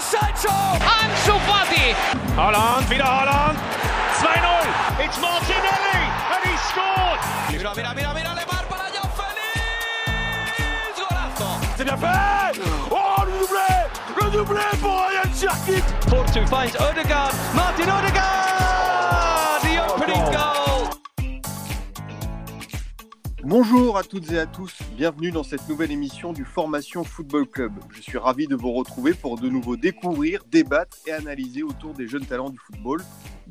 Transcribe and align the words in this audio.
Sancho! 0.00 0.54
Ansu 0.78 1.38
Fati! 1.46 1.94
Holland, 2.36 2.88
wieder 2.88 3.04
Holland! 3.04 3.58
2-0! 4.20 5.04
It's 5.04 5.18
Martinelli! 5.20 6.00
And 6.32 6.42
he 6.44 6.56
scored! 6.68 7.20
Mira, 7.50 7.74
mira, 7.74 7.94
mira, 7.94 8.14
mira, 8.14 8.34
Lemar 8.34 8.64
para 8.68 8.88
Joao 8.94 9.10
Félix! 9.18 10.98
Golazo! 10.98 11.50
C'est 11.76 11.84
bien 11.84 11.96
fait! 11.96 12.60
Oh, 12.90 13.24
le 13.26 13.32
doublé! 13.40 13.70
Le 14.16 14.30
doublé 14.30 14.62
pour 14.80 15.00
Ryan 15.06 15.30
Cherkit! 15.34 15.84
Porto 16.08 16.46
finds 16.46 16.76
Odegaard. 16.80 17.32
Martin 17.54 17.88
Odegaard! 17.88 19.60
The 19.62 19.78
opening 19.94 20.22
oh, 20.22 20.28
oh. 20.28 20.32
goal! 20.32 20.57
Bonjour 23.48 23.96
à 23.96 24.02
toutes 24.02 24.30
et 24.30 24.38
à 24.38 24.44
tous, 24.44 24.76
bienvenue 24.94 25.30
dans 25.30 25.42
cette 25.42 25.66
nouvelle 25.70 25.90
émission 25.90 26.34
du 26.34 26.44
Formation 26.44 27.02
Football 27.02 27.46
Club. 27.46 27.72
Je 27.88 28.02
suis 28.02 28.18
ravi 28.18 28.46
de 28.46 28.54
vous 28.54 28.72
retrouver 28.72 29.14
pour 29.14 29.40
de 29.40 29.48
nouveau 29.48 29.78
découvrir, 29.78 30.44
débattre 30.50 30.98
et 31.06 31.12
analyser 31.12 31.62
autour 31.62 31.94
des 31.94 32.06
jeunes 32.06 32.26
talents 32.26 32.50
du 32.50 32.58
football. 32.58 33.02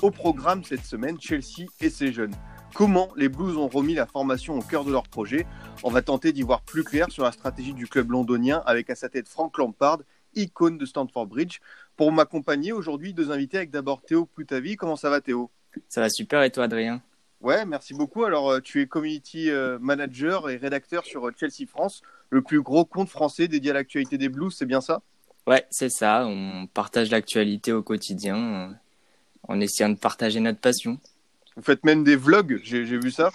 Au 0.03 0.11
programme 0.11 0.63
cette 0.63 0.85
semaine, 0.85 1.19
Chelsea 1.19 1.65
et 1.81 1.89
ses 1.89 2.13
jeunes. 2.13 2.35
Comment 2.75 3.09
les 3.15 3.27
Blues 3.27 3.57
ont 3.57 3.67
remis 3.67 3.95
la 3.95 4.05
formation 4.05 4.59
au 4.59 4.61
cœur 4.61 4.85
de 4.85 4.91
leur 4.91 5.07
projet? 5.07 5.47
On 5.81 5.89
va 5.89 6.03
tenter 6.03 6.31
d'y 6.31 6.43
voir 6.43 6.61
plus 6.61 6.83
clair 6.83 7.07
sur 7.09 7.23
la 7.23 7.31
stratégie 7.31 7.73
du 7.73 7.87
club 7.87 8.11
londonien 8.11 8.61
avec 8.67 8.91
à 8.91 8.95
sa 8.95 9.09
tête 9.09 9.27
Frank 9.27 9.57
Lampard, 9.57 10.01
icône 10.35 10.77
de 10.77 10.85
Stamford 10.85 11.25
Bridge. 11.25 11.57
Pour 11.95 12.11
m'accompagner 12.11 12.71
aujourd'hui, 12.71 13.15
deux 13.15 13.31
invités 13.31 13.57
avec 13.57 13.71
d'abord 13.71 14.03
Théo 14.03 14.27
Plutavi. 14.27 14.75
Comment 14.75 14.95
ça 14.95 15.09
va 15.09 15.21
Théo? 15.21 15.49
Ça 15.89 16.01
va 16.01 16.09
super 16.09 16.43
et 16.43 16.51
toi 16.51 16.65
Adrien? 16.65 17.01
Ouais, 17.47 17.63
merci 17.63 17.93
beaucoup. 17.93 18.25
Alors, 18.25 18.51
euh, 18.51 18.59
tu 18.59 18.81
es 18.81 18.87
community 18.87 19.49
euh, 19.51 19.79
manager 19.79 20.49
et 20.49 20.57
rédacteur 20.57 21.05
sur 21.05 21.25
euh, 21.25 21.31
Chelsea 21.39 21.65
France, 21.65 22.01
le 22.29 22.41
plus 22.41 22.61
gros 22.61 22.83
compte 22.83 23.07
français 23.07 23.47
dédié 23.47 23.71
à 23.71 23.75
l'actualité 23.75 24.17
des 24.17 24.27
Blues, 24.27 24.53
c'est 24.53 24.65
bien 24.65 24.81
ça? 24.81 25.01
Ouais, 25.47 25.65
c'est 25.69 25.87
ça. 25.87 26.27
On 26.27 26.67
partage 26.67 27.09
l'actualité 27.09 27.71
au 27.71 27.81
quotidien 27.81 28.77
en 29.47 29.61
essayant 29.61 29.87
de 29.87 29.95
partager 29.97 30.41
notre 30.41 30.59
passion. 30.59 30.99
Vous 31.55 31.63
faites 31.63 31.85
même 31.85 32.03
des 32.03 32.17
vlogs, 32.17 32.59
j'ai 32.63 32.85
j'ai 32.85 32.99
vu 32.99 33.11
ça. 33.11 33.31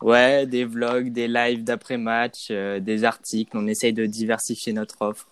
Ouais, 0.00 0.46
des 0.46 0.64
vlogs, 0.64 1.12
des 1.12 1.28
lives 1.28 1.62
d'après-match, 1.62 2.48
euh, 2.50 2.80
des 2.80 3.04
articles. 3.04 3.54
On 3.54 3.66
essaye 3.66 3.92
de 3.92 4.06
diversifier 4.06 4.72
notre 4.72 5.02
offre. 5.02 5.28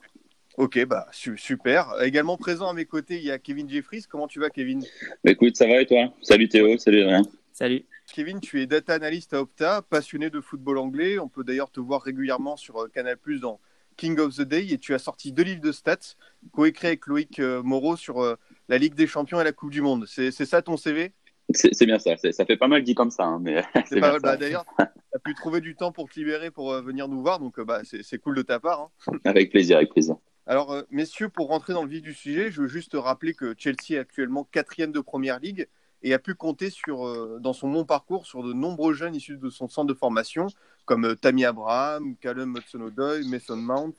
Ok, 0.58 0.84
bah 0.84 1.06
su- 1.10 1.38
super. 1.38 1.94
Également 2.02 2.36
présent 2.36 2.68
à 2.68 2.74
mes 2.74 2.84
côtés, 2.84 3.16
il 3.16 3.24
y 3.24 3.30
a 3.30 3.38
Kevin 3.38 3.66
Jeffries. 3.66 4.04
Comment 4.06 4.28
tu 4.28 4.40
vas, 4.40 4.50
Kevin? 4.50 4.80
Bah, 5.24 5.30
écoute, 5.30 5.56
ça 5.56 5.66
va 5.66 5.80
et 5.80 5.86
toi? 5.86 6.12
Salut 6.20 6.50
Théo, 6.50 6.76
salut 6.76 7.00
Adrien. 7.00 7.22
Salut. 7.54 7.86
Kevin, 8.12 8.40
tu 8.40 8.60
es 8.60 8.66
data 8.66 8.94
analyst 8.94 9.34
à 9.34 9.40
Opta, 9.40 9.82
passionné 9.82 10.30
de 10.30 10.40
football 10.40 10.78
anglais. 10.78 11.18
On 11.18 11.28
peut 11.28 11.44
d'ailleurs 11.44 11.70
te 11.70 11.80
voir 11.80 12.02
régulièrement 12.02 12.56
sur 12.56 12.82
euh, 12.82 12.88
Canal 12.88 13.16
Plus 13.16 13.40
dans 13.40 13.60
King 13.96 14.18
of 14.18 14.36
the 14.36 14.42
Day 14.42 14.66
et 14.72 14.78
tu 14.78 14.94
as 14.94 14.98
sorti 14.98 15.32
deux 15.32 15.42
livres 15.42 15.60
de 15.60 15.72
stats 15.72 16.16
coécrits 16.52 16.88
avec 16.88 17.06
Loïc 17.06 17.38
euh, 17.38 17.62
Moreau 17.62 17.96
sur 17.96 18.22
euh, 18.22 18.36
la 18.68 18.78
Ligue 18.78 18.94
des 18.94 19.06
Champions 19.06 19.40
et 19.40 19.44
la 19.44 19.52
Coupe 19.52 19.70
du 19.70 19.82
Monde. 19.82 20.06
C'est 20.06 20.30
ça 20.32 20.62
ton 20.62 20.76
CV 20.76 21.12
C'est 21.52 21.86
bien 21.86 21.98
ça, 21.98 22.16
ça 22.16 22.44
fait 22.44 22.56
pas 22.56 22.68
mal 22.68 22.82
dit 22.82 22.94
comme 22.94 23.10
ça, 23.10 23.24
hein, 23.24 23.38
mais 23.40 23.62
C'est 23.86 24.00
pas 24.00 24.12
mal. 24.12 24.20
Bah. 24.20 24.36
D'ailleurs, 24.36 24.64
tu 24.78 24.82
as 24.82 25.18
pu 25.18 25.34
trouver 25.34 25.60
du 25.60 25.76
temps 25.76 25.92
pour 25.92 26.08
te 26.08 26.18
libérer 26.18 26.50
pour 26.50 26.72
euh, 26.72 26.80
venir 26.82 27.08
nous 27.08 27.20
voir, 27.20 27.38
donc 27.38 27.58
euh, 27.58 27.64
bah, 27.64 27.80
c'est 27.84 28.02
c'est 28.02 28.18
cool 28.18 28.36
de 28.36 28.42
ta 28.42 28.58
part. 28.60 28.80
hein. 28.80 29.18
Avec 29.24 29.50
plaisir, 29.50 29.76
avec 29.76 29.90
plaisir. 29.90 30.16
Alors, 30.46 30.72
euh, 30.72 30.82
messieurs, 30.90 31.28
pour 31.28 31.48
rentrer 31.48 31.74
dans 31.74 31.84
le 31.84 31.88
vif 31.90 32.02
du 32.02 32.14
sujet, 32.14 32.50
je 32.50 32.62
veux 32.62 32.68
juste 32.68 32.92
rappeler 32.94 33.34
que 33.34 33.54
Chelsea 33.56 33.90
est 33.90 33.98
actuellement 33.98 34.44
quatrième 34.50 34.90
de 34.90 35.00
première 35.00 35.38
ligue 35.38 35.68
et 36.02 36.14
a 36.14 36.18
pu 36.18 36.34
compter 36.34 36.70
sur, 36.70 37.06
euh, 37.06 37.38
dans 37.40 37.52
son 37.52 37.72
long 37.72 37.84
parcours 37.84 38.26
sur 38.26 38.42
de 38.42 38.52
nombreux 38.52 38.94
jeunes 38.94 39.14
issus 39.14 39.36
de 39.36 39.50
son 39.50 39.68
centre 39.68 39.86
de 39.86 39.98
formation, 39.98 40.46
comme 40.84 41.04
euh, 41.04 41.14
Tammy 41.14 41.44
Abraham, 41.44 42.16
Callum 42.16 42.56
Hudson-Odoi, 42.56 43.20
Mason 43.26 43.56
Mount, 43.56 43.94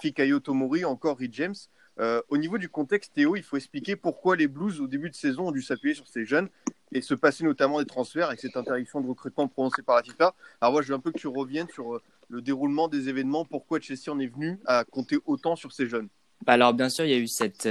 Fikayo 0.00 0.40
Tomori, 0.40 0.84
encore 0.84 1.18
Reed 1.18 1.32
James. 1.34 1.54
Euh, 1.98 2.20
au 2.28 2.36
niveau 2.36 2.58
du 2.58 2.68
contexte, 2.68 3.14
Théo, 3.14 3.36
il 3.36 3.42
faut 3.42 3.56
expliquer 3.56 3.96
pourquoi 3.96 4.36
les 4.36 4.48
Blues, 4.48 4.80
au 4.80 4.86
début 4.86 5.08
de 5.08 5.14
saison, 5.14 5.48
ont 5.48 5.52
dû 5.52 5.62
s'appuyer 5.62 5.94
sur 5.94 6.06
ces 6.06 6.26
jeunes 6.26 6.48
et 6.92 7.00
se 7.00 7.14
passer 7.14 7.42
notamment 7.42 7.78
des 7.78 7.86
transferts 7.86 8.28
avec 8.28 8.40
cette 8.40 8.56
interdiction 8.56 9.00
de 9.00 9.08
recrutement 9.08 9.48
prononcée 9.48 9.82
par 9.82 9.96
la 9.96 10.02
FIFA. 10.02 10.34
Alors, 10.60 10.72
moi, 10.72 10.82
je 10.82 10.88
veux 10.88 10.94
un 10.94 11.00
peu 11.00 11.10
que 11.10 11.18
tu 11.18 11.26
reviennes 11.26 11.68
sur 11.72 12.00
le 12.28 12.42
déroulement 12.42 12.88
des 12.88 13.08
événements, 13.08 13.44
pourquoi 13.44 13.80
Chelsea 13.80 14.10
en 14.10 14.18
est 14.18 14.26
venu 14.26 14.58
à 14.66 14.84
compter 14.84 15.18
autant 15.24 15.56
sur 15.56 15.72
ces 15.72 15.86
jeunes? 15.86 16.08
Bah 16.44 16.52
Alors 16.52 16.74
bien 16.74 16.88
sûr, 16.88 17.04
il 17.04 17.10
y 17.10 17.14
a 17.14 17.18
eu 17.18 17.28
cette 17.28 17.66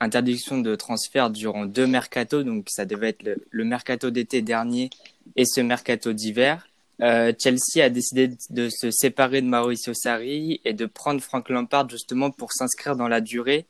interdiction 0.00 0.58
de 0.58 0.74
transfert 0.74 1.30
durant 1.30 1.66
deux 1.66 1.86
mercatos, 1.86 2.44
donc 2.44 2.68
ça 2.68 2.84
devait 2.84 3.10
être 3.10 3.22
le, 3.50 3.64
mercato 3.64 4.10
d'été 4.10 4.42
dernier 4.42 4.90
et 5.36 5.44
ce 5.44 5.60
mercato 5.60 6.12
d'hiver. 6.12 6.66
Euh, 7.02 7.32
Chelsea 7.38 7.82
a 7.82 7.88
décidé 7.88 8.30
de 8.50 8.68
se 8.68 8.90
séparer 8.90 9.40
de 9.40 9.46
Mauricio 9.46 9.94
Sarri 9.94 10.60
et 10.64 10.74
de 10.74 10.86
prendre 10.86 11.20
Frank 11.20 11.48
Lampard 11.48 11.88
justement 11.88 12.30
pour 12.30 12.52
s'inscrire 12.52 12.96
dans 12.96 13.08
la 13.08 13.20
durée 13.20 13.66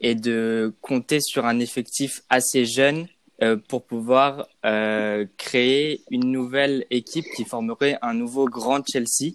et 0.00 0.14
de 0.14 0.74
compter 0.80 1.20
sur 1.20 1.46
un 1.46 1.60
effectif 1.60 2.22
assez 2.30 2.64
jeune 2.64 3.06
euh, 3.42 3.56
pour 3.56 3.84
pouvoir 3.84 4.48
euh, 4.64 5.26
créer 5.36 6.02
une 6.10 6.30
nouvelle 6.30 6.84
équipe 6.90 7.26
qui 7.36 7.44
formerait 7.44 7.98
un 8.02 8.14
nouveau 8.14 8.46
grand 8.46 8.82
Chelsea 8.86 9.34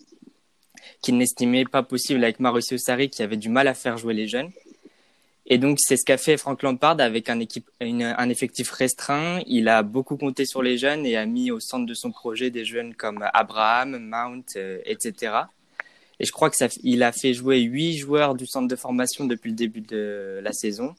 qu'il 1.01 1.17
n'estimait 1.17 1.65
pas 1.65 1.83
possible 1.83 2.23
avec 2.23 2.39
Mauricio 2.39 2.77
Sarri 2.77 3.09
qui 3.09 3.23
avait 3.23 3.37
du 3.37 3.49
mal 3.49 3.67
à 3.67 3.73
faire 3.73 3.97
jouer 3.97 4.13
les 4.13 4.27
jeunes. 4.27 4.51
Et 5.51 5.57
donc 5.57 5.79
c'est 5.81 5.97
ce 5.97 6.05
qu'a 6.05 6.17
fait 6.17 6.37
Frank 6.37 6.61
Lampard 6.61 7.01
avec 7.01 7.27
un, 7.27 7.39
effectif 8.29 8.69
restreint. 8.69 9.41
Il 9.47 9.67
a 9.67 9.81
beaucoup 9.81 10.15
compté 10.15 10.45
sur 10.45 10.61
les 10.61 10.77
jeunes 10.77 11.07
et 11.07 11.17
a 11.17 11.25
mis 11.25 11.49
au 11.49 11.59
centre 11.59 11.87
de 11.87 11.93
son 11.95 12.11
projet 12.11 12.51
des 12.51 12.65
jeunes 12.65 12.93
comme 12.93 13.27
Abraham, 13.33 13.97
Mount, 13.97 14.45
euh, 14.55 14.79
etc. 14.85 15.33
Et 16.19 16.25
je 16.25 16.31
crois 16.31 16.51
que 16.51 16.55
ça, 16.55 16.67
il 16.83 17.01
a 17.01 17.11
fait 17.11 17.33
jouer 17.33 17.61
huit 17.61 17.97
joueurs 17.97 18.35
du 18.35 18.45
centre 18.45 18.67
de 18.67 18.75
formation 18.75 19.25
depuis 19.25 19.49
le 19.49 19.55
début 19.55 19.81
de 19.81 20.39
la 20.43 20.53
saison. 20.53 20.93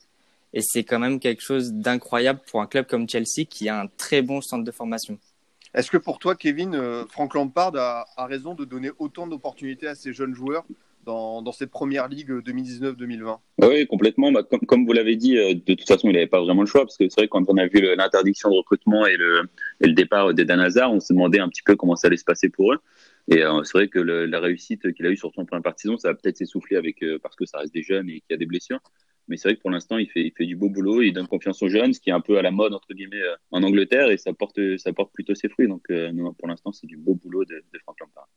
Et 0.52 0.62
c'est 0.62 0.82
quand 0.82 0.98
même 0.98 1.20
quelque 1.20 1.42
chose 1.42 1.72
d'incroyable 1.72 2.40
pour 2.50 2.60
un 2.60 2.66
club 2.66 2.86
comme 2.86 3.08
Chelsea 3.08 3.44
qui 3.48 3.68
a 3.68 3.80
un 3.80 3.86
très 3.86 4.20
bon 4.20 4.40
centre 4.40 4.64
de 4.64 4.72
formation. 4.72 5.16
Est-ce 5.74 5.92
que 5.92 5.96
pour 5.96 6.18
toi, 6.18 6.34
Kevin, 6.34 6.74
euh, 6.74 7.04
Frank 7.08 7.34
Lampard 7.34 7.76
a, 7.76 8.04
a 8.16 8.26
raison 8.26 8.54
de 8.54 8.64
donner 8.64 8.90
autant 8.98 9.28
d'opportunités 9.28 9.86
à 9.86 9.94
ces 9.94 10.12
jeunes 10.12 10.34
joueurs 10.34 10.64
dans, 11.10 11.42
dans 11.42 11.50
cette 11.50 11.70
première 11.70 12.06
ligue 12.06 12.30
2019-2020 12.30 13.38
Oui, 13.62 13.86
complètement. 13.88 14.30
Bah, 14.30 14.44
comme, 14.68 14.86
vous 14.86 14.92
l'avez 14.92 15.16
dit, 15.16 15.36
euh, 15.36 15.54
de 15.54 15.74
toute 15.74 15.88
façon, 15.88 16.08
il 16.08 16.12
n'avait 16.12 16.28
pas 16.28 16.40
vraiment 16.40 16.62
le 16.62 16.68
choix, 16.68 16.82
parce 16.82 16.96
que 16.96 17.08
c'est 17.08 17.20
vrai 17.20 17.28
quand 17.28 17.44
on 17.48 17.56
a 17.56 17.66
vu 17.66 17.80
l'interdiction 17.96 18.48
de 18.48 18.54
recrutement 18.54 19.06
et 19.06 19.16
le, 19.16 19.42
et 19.80 19.88
le 19.88 19.92
départ 19.92 20.32
d'Eden 20.32 20.60
Hazard, 20.60 20.92
on 20.92 21.00
se 21.00 21.12
demandait 21.12 21.40
un 21.40 21.48
petit 21.48 21.62
peu 21.62 21.74
comment 21.74 21.96
ça 21.96 22.06
allait 22.06 22.16
se 22.16 22.24
passer 22.24 22.48
pour 22.48 22.72
eux. 22.72 22.78
Et 23.28 23.42
euh, 23.42 23.62
c'est 23.64 23.76
vrai 23.76 23.88
que 23.88 23.98
la 23.98 24.40
réussite 24.40 24.92
qu'il 24.92 25.04
a 25.06 25.10
eue 25.10 25.16
sur 25.16 25.32
son 25.34 25.42
de 25.42 25.48
saison, 25.76 25.98
ça 25.98 26.08
va 26.08 26.14
peut-être 26.14 26.36
s'essouffler 26.36 26.76
avec 26.76 27.02
euh, 27.02 27.18
parce 27.20 27.34
que 27.34 27.44
ça 27.44 27.58
reste 27.58 27.74
des 27.74 27.82
jeunes 27.82 28.08
et 28.08 28.20
qu'il 28.20 28.30
y 28.30 28.34
a 28.34 28.38
des 28.38 28.46
blessures. 28.46 28.80
Mais 29.30 29.36
c'est 29.36 29.48
vrai 29.48 29.56
que 29.56 29.60
pour 29.60 29.70
l'instant, 29.70 29.96
il 29.96 30.10
fait, 30.10 30.32
du 30.44 30.56
beau 30.56 30.68
boulot, 30.68 31.02
il 31.02 31.12
donne 31.12 31.28
confiance 31.28 31.62
aux 31.62 31.68
jeunes, 31.68 31.92
ce 31.92 32.00
qui 32.00 32.10
est 32.10 32.12
un 32.12 32.20
peu 32.20 32.36
à 32.36 32.42
la 32.42 32.50
mode 32.50 32.74
entre 32.74 32.92
guillemets 32.92 33.22
euh, 33.22 33.36
en 33.52 33.62
Angleterre, 33.62 34.10
et 34.10 34.18
ça 34.18 34.32
porte, 34.32 34.58
plutôt 35.14 35.36
ses 35.36 35.48
fruits. 35.48 35.68
Donc 35.68 35.84
euh, 35.90 36.10
pour 36.36 36.48
l'instant, 36.48 36.72
c'est 36.72 36.88
du 36.88 36.96
beau 36.96 37.14
boulot. 37.14 37.44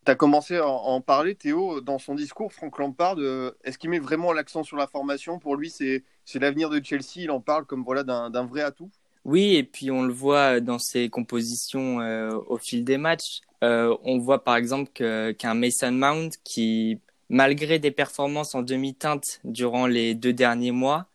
Tu 0.06 0.12
as 0.12 0.16
commencé 0.16 0.58
à 0.58 0.68
en 0.68 1.02
parler, 1.02 1.36
Théo, 1.36 1.82
dans 1.82 2.00
son 2.00 2.16
discours. 2.16 2.52
Frank 2.52 2.78
Lampard, 2.78 3.18
est-ce 3.64 3.78
qu'il 3.78 3.90
met 3.90 4.00
vraiment 4.00 4.34
l'accent 4.34 4.64
sur 4.64 4.78
la 4.78 4.88
formation? 4.88 5.40
Pour 5.40 5.56
lui, 5.56 5.70
c'est 5.70 6.04
l'avenir 6.36 6.70
de 6.70 6.82
Chelsea. 6.84 7.18
Il 7.18 7.32
en 7.32 7.40
parle 7.40 7.66
comme 7.66 7.84
voilà 7.84 8.04
d'un 8.04 8.46
vrai 8.46 8.62
atout. 8.62 8.90
Oui, 9.26 9.56
et 9.56 9.64
puis 9.64 9.90
on 9.90 10.04
le 10.04 10.12
voit 10.12 10.60
dans 10.60 10.80
ses 10.80 11.10
compositions 11.10 12.02
euh, 12.02 12.32
au 12.48 12.58
fil 12.58 12.84
des 12.84 12.98
matchs. 12.98 13.42
Euh, 13.64 13.96
on 14.04 14.18
voit 14.18 14.44
par 14.44 14.58
exemple 14.58 14.92
qu'un 14.92 15.54
Mason 15.54 15.92
Mount 15.92 16.30
qui, 16.44 17.00
malgré 17.30 17.80
des 17.80 17.92
performances 17.92 18.54
en 18.54 18.62
demi-teinte 18.62 19.40
durant 19.46 19.88
les 19.88 20.14
deux 20.14 20.34
derniers 20.34 20.72
mois, 20.72 21.06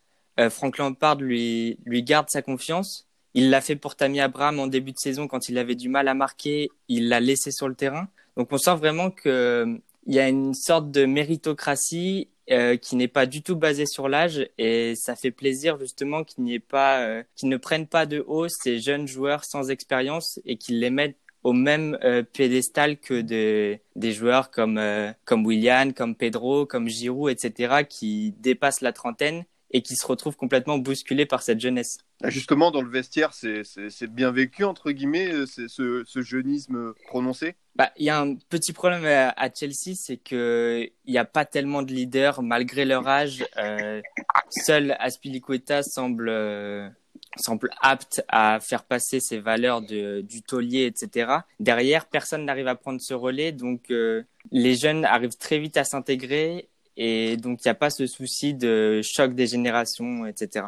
euh, 0.41 0.49
Frank 0.49 0.79
Lampard 0.79 1.17
lui, 1.17 1.79
lui 1.85 2.03
garde 2.03 2.31
sa 2.31 2.41
confiance. 2.41 3.07
Il 3.35 3.51
l'a 3.51 3.61
fait 3.61 3.77
pour 3.77 3.95
Tammy 3.95 4.21
Abraham 4.21 4.59
en 4.59 4.67
début 4.67 4.93
de 4.93 4.99
saison 4.99 5.29
quand 5.29 5.51
il 5.51 5.59
avait 5.59 5.75
du 5.75 5.91
mal 5.91 6.09
à 6.09 6.15
marquer, 6.15 6.71
il 6.89 7.09
l'a 7.11 7.21
laissé 7.21 7.51
sur 7.51 7.69
le 7.69 7.75
terrain. 7.75 8.09
Donc 8.39 8.53
on 8.53 8.59
sent 8.59 8.77
vraiment 8.77 9.11
que 9.11 9.79
il 10.07 10.15
y 10.15 10.21
a 10.21 10.29
une 10.29 10.55
sorte 10.55 10.91
de 10.91 11.05
méritocratie 11.05 12.29
euh, 12.51 12.77
qui 12.77 12.97
n'est 12.97 13.09
pas 13.09 13.27
du 13.27 13.43
tout 13.43 13.57
basée 13.57 13.85
sur 13.85 14.09
l'âge 14.09 14.49
et 14.57 14.95
ça 14.95 15.17
fait 15.17 15.31
plaisir 15.31 15.79
justement 15.79 16.25
qu'il 16.25 16.45
n'y 16.45 16.55
ait 16.55 16.61
pas, 16.61 17.01
euh, 17.01 17.23
qu'ils 17.35 17.51
ne 17.51 17.59
prennent 17.59 17.89
pas 17.89 18.07
de 18.07 18.25
haut 18.27 18.49
ces 18.49 18.79
jeunes 18.81 19.07
joueurs 19.07 19.45
sans 19.45 19.69
expérience 19.69 20.41
et 20.47 20.57
qu'ils 20.57 20.81
les 20.81 20.89
mettent 20.89 21.19
au 21.43 21.53
même 21.53 21.99
euh, 22.05 22.23
piédestal 22.23 22.97
que 22.99 23.21
des, 23.21 23.83
des 23.97 24.13
joueurs 24.13 24.51
comme 24.51 24.79
euh, 24.79 25.13
comme 25.25 25.45
Willian, 25.45 25.93
comme 25.95 26.15
Pedro, 26.15 26.65
comme 26.65 26.89
Giroud, 26.89 27.31
etc. 27.31 27.85
qui 27.89 28.35
dépassent 28.39 28.81
la 28.81 28.93
trentaine 28.93 29.45
et 29.71 29.83
qui 29.83 29.95
se 29.97 30.07
retrouvent 30.07 30.37
complètement 30.37 30.79
bousculés 30.79 31.27
par 31.27 31.43
cette 31.43 31.61
jeunesse. 31.61 31.99
Ah, 32.23 32.31
Justement, 32.31 32.71
dans 32.71 32.81
le 32.83 32.89
vestiaire, 32.91 33.33
c'est- 33.35 33.63
bien 34.09 34.31
vécu, 34.31 34.65
entre 34.65 34.91
guillemets, 34.91 35.31
euh, 35.31 35.47
ce, 35.47 36.03
ce 36.07 36.23
jeunisme 36.23 36.95
prononcé? 37.07 37.55
Bah, 37.77 37.93
il 37.97 38.07
y 38.07 38.11
a 38.11 38.19
un 38.21 38.35
petit 38.35 38.73
problème 38.73 39.05
à, 39.05 39.29
à 39.31 39.53
Chelsea, 39.53 39.95
c'est 39.95 40.17
que 40.17 40.89
il 41.05 41.13
n'y 41.13 41.19
a 41.19 41.25
pas 41.25 41.45
tellement 41.45 41.83
de 41.83 41.93
leaders 41.93 42.43
malgré 42.43 42.85
leur 42.85 43.07
âge. 43.07 43.45
Euh, 43.57 44.01
seul 44.51 44.97
Aspilicueta 44.99 45.83
semble 45.83 46.29
euh, 46.29 46.89
semble 47.37 47.71
apte 47.81 48.25
à 48.29 48.59
faire 48.61 48.83
passer 48.85 49.21
ses 49.21 49.39
valeurs 49.39 49.83
de, 49.83 50.23
du 50.23 50.43
taulier, 50.43 50.87
etc. 50.87 51.31
Derrière, 51.61 52.07
personne 52.07 52.45
n'arrive 52.45 52.67
à 52.69 52.75
prendre 52.75 53.01
ce 53.01 53.15
relais, 53.15 53.53
donc 53.53 53.91
euh, 53.91 54.23
les 54.51 54.75
jeunes 54.77 55.05
arrivent 55.05 55.37
très 55.37 55.59
vite 55.59 55.77
à 55.77 55.85
s'intégrer 55.85 56.69
et 57.01 57.37
donc 57.37 57.65
il 57.65 57.69
n'y 57.69 57.71
a 57.71 57.75
pas 57.75 57.91
ce 57.91 58.07
souci 58.07 58.55
de 58.55 59.01
choc 59.03 59.33
des 59.33 59.47
générations, 59.47 60.27
etc. 60.27 60.67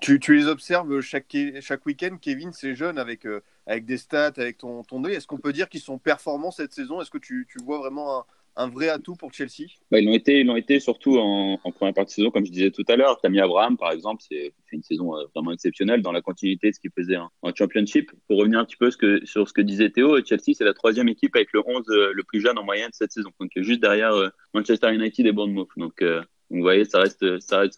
Tu, 0.00 0.18
les 0.28 0.46
observes 0.46 1.00
chaque, 1.00 1.36
chaque 1.60 1.84
week-end, 1.86 2.16
Kevin, 2.20 2.52
ces 2.52 2.74
jeunes 2.74 2.98
avec, 2.98 3.26
euh, 3.26 3.42
avec 3.66 3.84
des 3.84 3.98
stats, 3.98 4.32
avec 4.36 4.58
ton, 4.58 4.84
ton. 4.84 5.04
Est-ce 5.06 5.26
qu'on 5.26 5.38
peut 5.38 5.52
dire 5.52 5.68
qu'ils 5.68 5.80
sont 5.80 5.98
performants 5.98 6.52
cette 6.52 6.72
saison? 6.72 7.00
Est-ce 7.00 7.10
que 7.10 7.18
tu, 7.18 7.48
tu 7.50 7.58
vois 7.64 7.78
vraiment 7.78 8.24
un, 8.56 8.68
vrai 8.68 8.88
atout 8.88 9.16
pour 9.16 9.32
Chelsea 9.32 9.68
bah, 9.90 10.00
Ils 10.00 10.06
l'ont 10.06 10.14
été, 10.14 10.40
été 10.56 10.80
surtout 10.80 11.18
en, 11.18 11.58
première 11.74 11.94
partie 11.94 12.12
de 12.12 12.16
saison, 12.16 12.30
comme 12.30 12.44
je 12.44 12.52
disais 12.52 12.70
tout 12.70 12.84
à 12.88 12.96
l'heure. 12.96 13.20
Tammy 13.20 13.40
Abraham, 13.40 13.76
par 13.76 13.92
exemple, 13.92 14.22
c'est 14.28 14.52
fait 14.66 14.76
une 14.76 14.82
saison 14.82 15.16
euh, 15.16 15.24
vraiment 15.34 15.52
exceptionnelle 15.52 16.02
dans 16.02 16.12
la 16.12 16.22
continuité 16.22 16.70
de 16.70 16.74
ce 16.74 16.80
qu'il 16.80 16.90
faisait 16.90 17.16
en, 17.16 17.30
Championship. 17.54 18.10
Pour 18.28 18.38
revenir 18.38 18.58
un 18.58 18.64
petit 18.64 18.76
peu 18.76 18.90
sur 19.24 19.48
ce 19.48 19.52
que 19.52 19.60
disait 19.60 19.90
Théo, 19.90 20.22
Chelsea, 20.24 20.54
c'est 20.54 20.64
la 20.64 20.74
troisième 20.74 21.08
équipe 21.08 21.34
avec 21.36 21.52
le 21.52 21.62
11 21.64 21.84
euh, 21.88 22.12
le 22.14 22.22
plus 22.24 22.40
jeune 22.40 22.58
en 22.58 22.64
moyenne 22.64 22.90
cette 22.92 23.12
saison. 23.12 23.30
Donc 23.40 23.50
juste 23.56 23.80
derrière 23.80 24.12
euh, 24.12 24.28
Manchester 24.54 24.92
United 24.94 25.26
et 25.26 25.32
Bournemouth. 25.32 25.68
Donc, 25.76 26.02
euh, 26.02 26.22
vous 26.50 26.60
voyez, 26.60 26.84
ça 26.84 27.00
reste, 27.00 27.24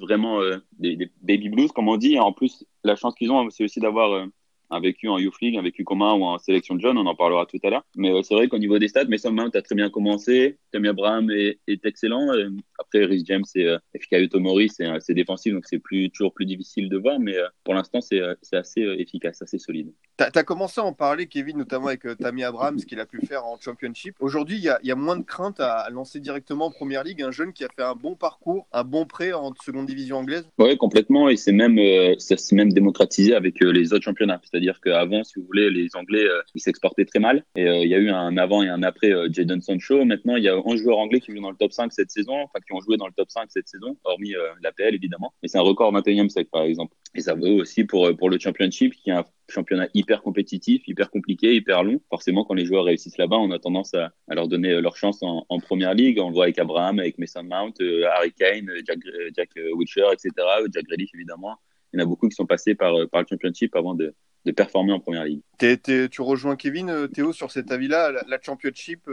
vraiment 0.01 0.41
euh, 0.41 0.59
des, 0.79 1.11
baby 1.23 1.49
blues, 1.49 1.71
comme 1.73 1.89
on 1.89 1.97
dit. 1.97 2.19
En 2.19 2.33
plus, 2.33 2.65
la 2.83 2.97
chance 2.97 3.15
qu'ils 3.15 3.31
ont, 3.31 3.49
c'est 3.51 3.65
aussi 3.65 3.81
d'avoir 3.81 4.27
un 4.71 4.81
vécu 4.81 5.09
en 5.09 5.19
Youth 5.19 5.41
League, 5.41 5.57
un 5.57 5.63
vécu 5.63 5.85
commun 5.85 6.15
ou 6.15 6.25
en 6.25 6.39
sélection 6.39 6.75
de 6.75 6.81
jeunes, 6.81 6.99
on 6.99 7.07
en 7.07 7.15
parlera 7.15 7.47
tout 7.47 7.59
à 7.63 7.71
l'heure. 7.71 7.85
Mais 7.97 8.11
euh, 8.11 8.23
c'est 8.23 8.35
vrai 8.35 8.49
qu'au 8.49 8.59
niveau 8.59 8.79
des 8.79 8.89
stats, 8.89 9.05
Mason 9.05 9.33
Mount 9.33 9.51
a 9.55 9.63
très 9.63 9.75
bien 9.75 9.91
commencé, 9.91 10.59
Tammy 10.75 10.89
Abraham 10.89 11.31
est, 11.31 11.61
est 11.69 11.87
excellent. 11.87 12.33
Euh, 12.33 12.51
après, 12.81 13.05
Rhys 13.05 13.25
James 13.27 13.45
et 13.55 13.67
euh, 13.67 13.79
Fikayo 13.97 14.27
Tomori, 14.27 14.69
c'est 14.69 15.15
défensif, 15.15 15.55
donc 15.55 15.67
c'est 15.67 15.79
plus, 15.79 16.11
toujours 16.11 16.35
plus 16.35 16.47
difficile 16.47 16.89
de 16.89 16.99
voir, 16.99 17.21
mais 17.21 17.37
euh, 17.37 17.47
pour 17.63 17.75
l'instant, 17.75 18.01
c'est 18.01 18.21
assez 18.53 18.83
efficace, 18.99 19.41
assez 19.41 19.59
solide. 19.59 19.93
Tu 20.19 20.25
as, 20.25 20.43
commencé 20.43 20.81
à 20.81 20.85
en 20.85 20.93
parler, 20.93 21.27
Kevin, 21.27 21.59
notamment 21.59 21.87
avec 21.87 22.03
Tammy 22.19 22.43
Abraham, 22.43 22.79
ce 22.79 22.87
qu'il 22.87 22.99
a 22.99 23.07
pu 23.07 23.25
faire 23.25 23.45
en 23.45 23.57
Championship. 23.61 24.17
Aujourd'hui, 24.19 24.57
il 24.57 24.63
y, 24.63 24.87
y, 24.87 24.91
a 24.91 24.97
moins 24.97 25.17
de 25.17 25.23
crainte 25.23 25.61
à 25.61 25.89
lancer 25.91 26.19
directement 26.19 26.67
en 26.67 26.71
Première 26.71 27.05
Ligue 27.05 27.23
un 27.23 27.31
jeune 27.31 27.53
qui 27.53 27.65
a 27.65 27.69
fait 27.69 27.83
un 27.83 27.95
bon 27.95 28.17
parcours, 28.17 28.67
un 28.73 28.85
bon 28.85 29.07
prêt 29.07 29.33
en 29.33 29.53
seconde 29.65 29.87
division 29.87 30.19
anglaise? 30.19 30.49
Oui, 30.59 30.77
complètement, 30.77 31.29
et 31.29 31.37
c'est 31.37 31.53
même, 31.53 31.79
ça 32.19 32.37
s'est 32.37 32.57
même 32.57 32.73
démocratisé 32.73 33.35
avec 33.35 33.61
les 33.61 33.93
autres 33.93 34.05
championnats. 34.05 34.41
C'est-à-dire 34.55 34.81
qu'avant, 34.81 35.25
si 35.25 35.41
vous 35.41 35.47
voulez, 35.47 35.69
les 35.69 35.97
Anglais, 35.97 36.23
euh, 36.23 36.41
ils 36.55 36.61
s'exportaient 36.61 37.05
très 37.05 37.19
mal. 37.19 37.43
Et 37.57 37.67
euh, 37.67 37.83
il 37.83 37.89
y 37.89 37.95
a 37.97 37.99
eu 37.99 38.11
un 38.11 38.37
avant 38.37 38.63
et 38.63 38.69
un 38.69 38.85
après 38.85 39.13
euh, 39.13 39.29
Jadon 39.29 39.61
Sancho. 39.61 40.05
Maintenant, 40.05 40.37
il 40.37 40.45
y 40.45 40.49
a 40.49 40.57
11 40.57 40.81
joueurs 40.81 40.99
anglais 40.99 41.19
qui 41.19 41.33
jouent 41.33 41.43
dans 41.43 41.51
le 41.51 41.57
top 41.57 41.73
5 41.73 41.93
cette 41.93 42.13
saison, 42.13 42.37
enfin 42.37 42.61
qui 42.65 42.73
ont 42.73 42.81
joué 42.81 42.97
dans 42.97 43.09
le 43.09 43.13
top 43.17 43.33
5 43.33 43.47
cette 43.49 43.67
saison, 43.67 43.97
hormis 44.05 44.35
l'APL 44.63 44.95
évidemment. 44.95 45.35
Mais 45.43 45.49
c'est 45.49 45.59
un 45.59 45.63
record 45.63 45.93
21e 45.93 46.29
siècle 46.29 46.51
par 46.53 46.63
exemple. 46.63 46.95
Et 47.17 47.21
ça 47.21 47.35
vaut 47.35 47.49
aussi 47.49 47.83
pour, 47.83 48.17
pour 48.17 48.31
le 48.31 48.39
Championship, 48.39 48.95
qui 48.95 49.11
est 49.11 49.15
un 49.15 49.25
championnat 49.49 49.89
hyper 49.93 50.23
compétitif, 50.23 50.87
hyper 50.87 51.11
compliqué, 51.11 51.57
hyper 51.57 51.83
long. 51.83 52.01
Forcément, 52.11 52.45
quand 52.45 52.55
les 52.55 52.65
joueurs 52.65 52.85
réussissent 52.85 53.19
là-bas, 53.19 53.39
on 53.39 53.51
a 53.51 53.59
tendance 53.59 53.93
à, 53.95 54.13
leur 54.29 54.47
donner 54.47 54.81
leur 54.81 54.97
chance 54.97 55.21
en, 55.25 55.45
en 55.49 55.59
première 55.59 55.95
ligue. 55.95 56.21
On 56.21 56.29
le 56.29 56.35
voit 56.35 56.45
avec 56.45 56.61
Abraham, 56.61 57.01
avec 57.01 57.19
Mason 57.19 57.43
Mount, 57.43 57.75
Harry 58.13 58.33
Kane, 58.33 58.71
Jack, 58.87 59.01
Jack 59.37 59.51
Wilshere, 59.75 60.13
etc., 60.13 60.31
Jack 60.73 60.85
Grealish 60.85 61.11
évidemment. 61.13 61.59
Il 61.95 62.01
y 62.01 62.03
en 62.03 62.07
a 62.07 62.09
beaucoup 62.09 62.29
qui 62.29 62.35
sont 62.35 62.47
passés 62.47 62.75
par, 62.75 62.93
par 63.11 63.21
le 63.21 63.27
Championship 63.29 63.77
avant 63.77 63.95
de, 63.95 64.15
de 64.45 64.53
performer 64.53 64.93
en 64.93 64.99
première 64.99 65.25
ligue. 65.25 65.43
T'es, 65.59 65.77
t'es, 65.77 66.09
tu 66.09 66.23
rejoins 66.23 66.57
Kevin, 66.57 67.09
Théo, 67.09 67.33
sur 67.33 67.53
cet 67.53 67.71
avis-là? 67.71 68.11
La, 68.11 68.23
la 68.27 68.39
Championship 68.43 69.09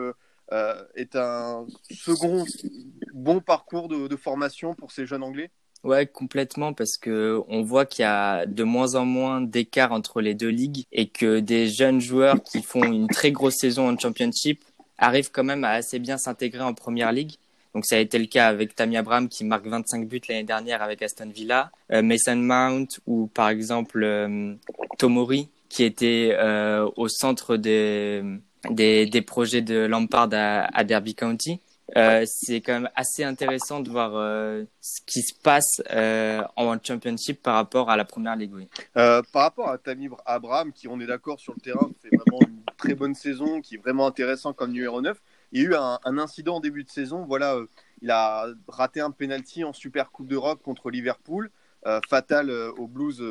euh, 0.52 0.84
est 0.96 1.16
un 1.16 1.66
second 1.92 2.44
bon 3.14 3.40
parcours 3.40 3.88
de, 3.88 4.08
de, 4.08 4.16
formation 4.18 4.74
pour 4.74 4.92
ces 4.92 5.06
jeunes 5.06 5.24
Anglais? 5.24 5.50
Ouais, 5.84 6.06
complètement, 6.06 6.74
parce 6.74 6.98
que 6.98 7.42
on 7.48 7.62
voit 7.62 7.86
qu'il 7.86 8.04
y 8.04 8.06
a 8.06 8.46
de 8.46 8.64
moins 8.64 8.96
en 8.96 9.06
moins 9.06 9.40
d'écart 9.40 9.94
entre 9.94 10.20
les 10.22 10.34
deux 10.34 10.50
ligues 10.50 10.84
et 10.92 11.08
que 11.08 11.40
des 11.40 11.68
jeunes 11.68 12.02
joueurs 12.02 12.44
qui 12.44 12.62
font 12.62 12.84
une 12.84 13.08
très 13.08 13.32
grosse 13.32 13.56
saison 13.56 13.90
en 13.90 13.98
Championship 13.98 14.62
arrivent 14.98 15.32
quand 15.32 15.44
même 15.44 15.64
à 15.64 15.70
assez 15.70 16.00
bien 16.00 16.18
s'intégrer 16.18 16.64
en 16.64 16.74
première 16.74 17.12
ligue. 17.12 17.36
Donc 17.74 17.86
ça 17.86 17.96
a 17.96 18.00
été 18.00 18.20
le 18.20 18.26
cas 18.26 18.48
avec 18.48 18.76
Tammy 18.76 18.98
Abraham 18.98 19.30
qui 19.30 19.46
marque 19.46 19.66
25 19.66 20.08
buts 20.08 20.22
l'année 20.28 20.44
dernière 20.44 20.82
avec 20.82 21.02
Aston 21.02 21.30
Villa, 21.30 21.72
euh, 21.92 22.02
Mason 22.02 22.36
Mount 22.36 22.88
ou 23.08 23.28
par 23.28 23.50
exemple 23.50 24.04
euh, 24.04 24.56
Tomori 24.98 25.50
qui 25.70 25.84
était 25.84 26.32
euh, 26.34 26.90
au 26.98 27.08
centre 27.08 27.56
des, 27.56 28.22
des, 28.70 29.22
projets 29.22 29.62
de 29.62 29.86
Lampard 29.86 30.28
à, 30.34 30.84
Derby 30.84 31.16
County. 31.16 31.62
C'est 31.96 32.60
quand 32.60 32.74
même 32.74 32.90
assez 32.94 33.24
intéressant 33.24 33.80
de 33.80 33.90
voir 33.90 34.12
ce 34.82 35.00
qui 35.06 35.22
se 35.22 35.34
passe 35.42 35.82
en 36.58 36.78
Championship 36.84 37.42
par 37.42 37.56
rapport 37.56 37.90
à 37.90 37.96
la 37.96 38.04
Première 38.04 38.36
Ligue. 38.36 38.54
Oui. 38.54 38.68
par 38.94 39.44
rapport 39.44 39.70
à 39.70 39.78
Tammy 39.78 40.10
Abraham, 40.26 40.74
qui 40.74 40.90
on 40.90 41.00
est 41.00 41.08
d'accord 41.08 41.40
sur 41.40 41.54
le 41.54 41.62
terrain 41.62 41.90
fait 42.02 42.14
vraiment 42.18 42.42
une 42.42 42.62
très 42.78 42.94
bonne 42.94 43.16
saison, 43.16 43.62
qui 43.62 43.76
est 43.76 43.78
vraiment 43.78 44.08
intéressant 44.08 44.52
comme 44.52 44.74
numéro 44.74 45.02
9, 45.02 45.18
il 45.52 45.62
y 45.62 45.66
a 45.66 45.70
eu 45.70 45.76
un, 45.76 46.18
incident 46.18 46.58
en 46.58 46.60
début 46.60 46.84
de 46.84 46.90
saison. 46.90 47.26
Voilà, 47.26 47.56
euh, 47.56 47.68
il 48.02 48.12
a 48.12 48.48
raté 48.68 49.02
un 49.02 49.12
penalty 49.12 49.64
en 49.64 49.74
Super 49.74 50.12
Coupe 50.12 50.28
d'Europe 50.28 50.62
contre 50.64 50.90
Liverpool, 50.90 51.52
euh, 51.86 52.00
fatal 52.08 52.50
euh, 52.50 52.72
au 52.78 52.88
Blues 52.88 53.22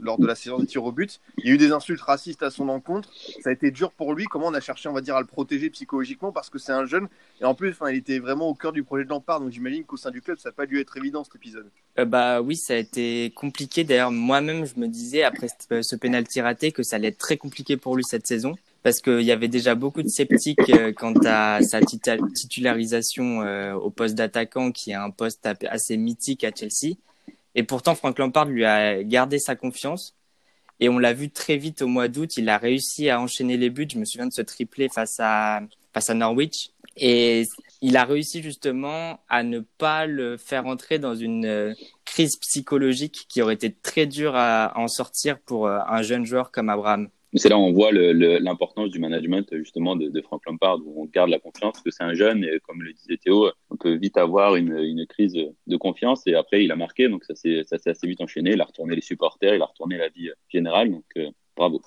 lors 0.00 0.18
de 0.18 0.26
la 0.26 0.34
saison 0.34 0.58
des 0.58 0.66
tirs 0.66 0.84
au 0.84 0.92
but. 0.92 1.20
Il 1.38 1.48
y 1.48 1.50
a 1.50 1.54
eu 1.54 1.58
des 1.58 1.72
insultes 1.72 2.00
racistes 2.00 2.42
à 2.42 2.50
son 2.50 2.68
encontre. 2.68 3.10
Ça 3.42 3.50
a 3.50 3.52
été 3.52 3.70
dur 3.70 3.92
pour 3.92 4.14
lui. 4.14 4.24
Comment 4.24 4.46
on 4.46 4.54
a 4.54 4.60
cherché, 4.60 4.88
on 4.88 4.92
va 4.92 5.00
dire, 5.00 5.16
à 5.16 5.20
le 5.20 5.26
protéger 5.26 5.70
psychologiquement 5.70 6.32
parce 6.32 6.50
que 6.50 6.58
c'est 6.58 6.72
un 6.72 6.86
jeune 6.86 7.08
et 7.40 7.44
en 7.44 7.54
plus, 7.54 7.76
il 7.88 7.96
était 7.96 8.18
vraiment 8.18 8.48
au 8.48 8.54
cœur 8.54 8.72
du 8.72 8.82
projet 8.82 9.04
de 9.04 9.10
Lampard. 9.10 9.40
Donc 9.40 9.50
j'imagine 9.50 9.84
qu'au 9.84 9.96
sein 9.96 10.10
du 10.10 10.20
club, 10.20 10.38
ça 10.38 10.48
n'a 10.48 10.52
pas 10.52 10.66
dû 10.66 10.80
être 10.80 10.96
évident 10.96 11.22
cet 11.22 11.36
épisode. 11.36 11.70
Euh, 11.98 12.04
bah 12.04 12.40
oui, 12.40 12.56
ça 12.56 12.74
a 12.74 12.76
été 12.76 13.32
compliqué. 13.36 13.84
D'ailleurs, 13.84 14.10
moi-même, 14.10 14.66
je 14.66 14.78
me 14.80 14.88
disais 14.88 15.22
après 15.22 15.48
ce 15.48 15.96
penalty 15.96 16.40
raté 16.40 16.72
que 16.72 16.82
ça 16.82 16.96
allait 16.96 17.08
être 17.08 17.18
très 17.18 17.36
compliqué 17.36 17.76
pour 17.76 17.96
lui 17.96 18.04
cette 18.04 18.26
saison 18.26 18.56
parce 18.82 19.00
qu'il 19.00 19.22
y 19.22 19.32
avait 19.32 19.48
déjà 19.48 19.74
beaucoup 19.74 20.02
de 20.02 20.08
sceptiques 20.08 20.70
euh, 20.70 20.92
quant 20.92 21.14
à 21.24 21.60
sa 21.62 21.80
titularisation 21.80 23.42
euh, 23.42 23.74
au 23.74 23.90
poste 23.90 24.14
d'attaquant, 24.14 24.70
qui 24.70 24.90
est 24.90 24.94
un 24.94 25.10
poste 25.10 25.48
assez 25.68 25.96
mythique 25.96 26.44
à 26.44 26.50
Chelsea. 26.54 26.96
Et 27.54 27.64
pourtant, 27.64 27.94
Frank 27.94 28.18
Lampard 28.18 28.46
lui 28.46 28.64
a 28.64 29.02
gardé 29.02 29.38
sa 29.38 29.56
confiance. 29.56 30.14
Et 30.80 30.88
on 30.88 30.98
l'a 30.98 31.12
vu 31.12 31.28
très 31.28 31.56
vite 31.56 31.82
au 31.82 31.88
mois 31.88 32.06
d'août, 32.06 32.36
il 32.36 32.48
a 32.48 32.56
réussi 32.56 33.10
à 33.10 33.20
enchaîner 33.20 33.56
les 33.56 33.68
buts. 33.68 33.88
Je 33.92 33.98
me 33.98 34.04
souviens 34.04 34.28
de 34.28 34.32
ce 34.32 34.42
triplé 34.42 34.88
face 34.88 35.16
à, 35.18 35.60
face 35.92 36.08
à 36.08 36.14
Norwich. 36.14 36.70
Et 36.96 37.42
il 37.82 37.96
a 37.96 38.04
réussi 38.04 38.42
justement 38.42 39.18
à 39.28 39.42
ne 39.42 39.58
pas 39.58 40.06
le 40.06 40.36
faire 40.36 40.66
entrer 40.66 41.00
dans 41.00 41.16
une 41.16 41.74
crise 42.04 42.36
psychologique 42.36 43.26
qui 43.28 43.42
aurait 43.42 43.54
été 43.54 43.72
très 43.72 44.06
dure 44.06 44.36
à 44.36 44.72
en 44.76 44.86
sortir 44.86 45.40
pour 45.40 45.68
un 45.68 46.02
jeune 46.02 46.24
joueur 46.24 46.52
comme 46.52 46.68
Abraham. 46.68 47.08
C'est 47.34 47.50
là 47.50 47.58
où 47.58 47.60
on 47.60 47.72
voit 47.72 47.92
l'importance 47.92 48.88
du 48.90 48.98
management 48.98 49.46
justement 49.52 49.96
de, 49.96 50.08
de, 50.08 50.20
Frank 50.22 50.40
Lampard, 50.46 50.78
où 50.84 51.02
on 51.02 51.06
garde 51.06 51.28
la 51.28 51.38
confiance, 51.38 51.72
parce 51.74 51.82
que 51.82 51.90
c'est 51.90 52.04
un 52.04 52.14
jeune, 52.14 52.42
et 52.42 52.58
comme 52.66 52.82
le 52.82 52.92
disait 52.92 53.18
Théo, 53.18 53.50
on 53.70 53.76
peut 53.76 53.94
vite 53.94 54.16
avoir 54.16 54.56
une, 54.56 55.06
crise 55.06 55.34
de 55.34 55.76
confiance, 55.76 56.26
et 56.26 56.34
après 56.34 56.64
il 56.64 56.72
a 56.72 56.76
marqué, 56.76 57.08
donc 57.08 57.24
ça 57.24 57.34
s'est 57.34 57.64
assez 57.70 58.06
vite 58.06 58.20
enchaîné, 58.22 58.52
il 58.52 58.60
a 58.60 58.64
retourné 58.64 58.94
les 58.94 59.02
supporters, 59.02 59.54
il 59.54 59.62
a 59.62 59.66
retourné 59.66 59.98
la 59.98 60.08
vie 60.08 60.30
générale, 60.48 60.90
donc 60.90 61.04
euh, 61.18 61.28
bravo. 61.56 61.82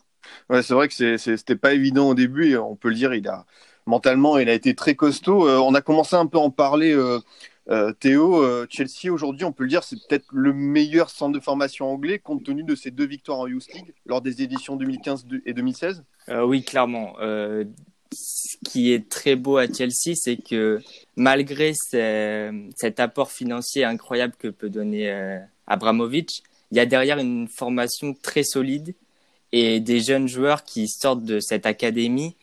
Ouais, 0.50 0.62
c'est 0.62 0.76
vrai 0.76 0.88
que 0.88 1.18
c'était 1.18 1.56
pas 1.56 1.74
évident 1.74 2.10
au 2.10 2.16
début, 2.16 2.52
et 2.52 2.58
on 2.58 2.76
peut 2.76 2.90
le 2.90 2.96
dire, 2.96 3.14
il 3.14 3.28
a 3.28 3.46
mentalement, 3.86 4.38
il 4.38 4.50
a 4.50 4.54
été 4.54 4.76
très 4.76 4.96
costaud. 4.96 5.48
Euh, 5.48 5.58
on 5.58 5.74
a 5.74 5.82
commencé 5.82 6.16
un 6.16 6.26
peu 6.26 6.38
à 6.38 6.42
en 6.42 6.52
parler. 6.52 6.94
Euh, 6.94 7.20
euh, 7.70 7.94
Théo, 7.94 8.44
euh, 8.44 8.66
Chelsea 8.70 9.12
aujourd'hui, 9.12 9.46
on 9.46 9.52
peut 9.52 9.64
le 9.64 9.70
dire, 9.70 9.84
c'est 9.84 9.98
peut-être 10.08 10.26
le 10.32 10.52
meilleur 10.52 11.10
centre 11.10 11.34
de 11.34 11.40
formation 11.40 11.92
anglais 11.92 12.20
compte 12.20 12.44
tenu 12.44 12.64
de 12.64 12.76
ses 12.76 12.92
deux 12.92 13.06
victoires 13.06 13.40
en 13.40 13.48
Youth 13.48 13.68
League 13.74 13.94
lors 14.06 14.22
des 14.22 14.42
éditions 14.42 14.76
2015 14.76 15.28
et 15.46 15.54
2016. 15.54 16.04
Euh, 16.30 16.44
oui, 16.44 16.64
clairement. 16.64 17.16
Ce 18.14 18.58
qui 18.66 18.92
est 18.92 19.08
très 19.08 19.38
beau 19.38 19.58
à 19.58 19.72
Chelsea, 19.72 20.16
c'est 20.16 20.36
que 20.36 20.82
malgré 21.16 21.74
cet 21.74 23.00
apport 23.00 23.32
financier 23.32 23.86
incroyable 23.86 24.34
que 24.38 24.50
peut 24.50 24.70
donner 24.70 25.40
Abramovich, 25.66 26.44
il 26.72 26.78
y 26.78 26.80
a 26.82 26.86
derrière 26.86 27.20
une 27.20 27.48
formation 27.48 28.14
très 28.14 28.44
solide 28.44 28.96
et 29.54 29.80
des 29.80 30.02
jeunes 30.02 30.28
joueurs 30.28 30.64
qui 30.64 30.88
sortent 30.90 31.24
de 31.24 31.40
cette 31.40 31.66
académie 31.66 32.36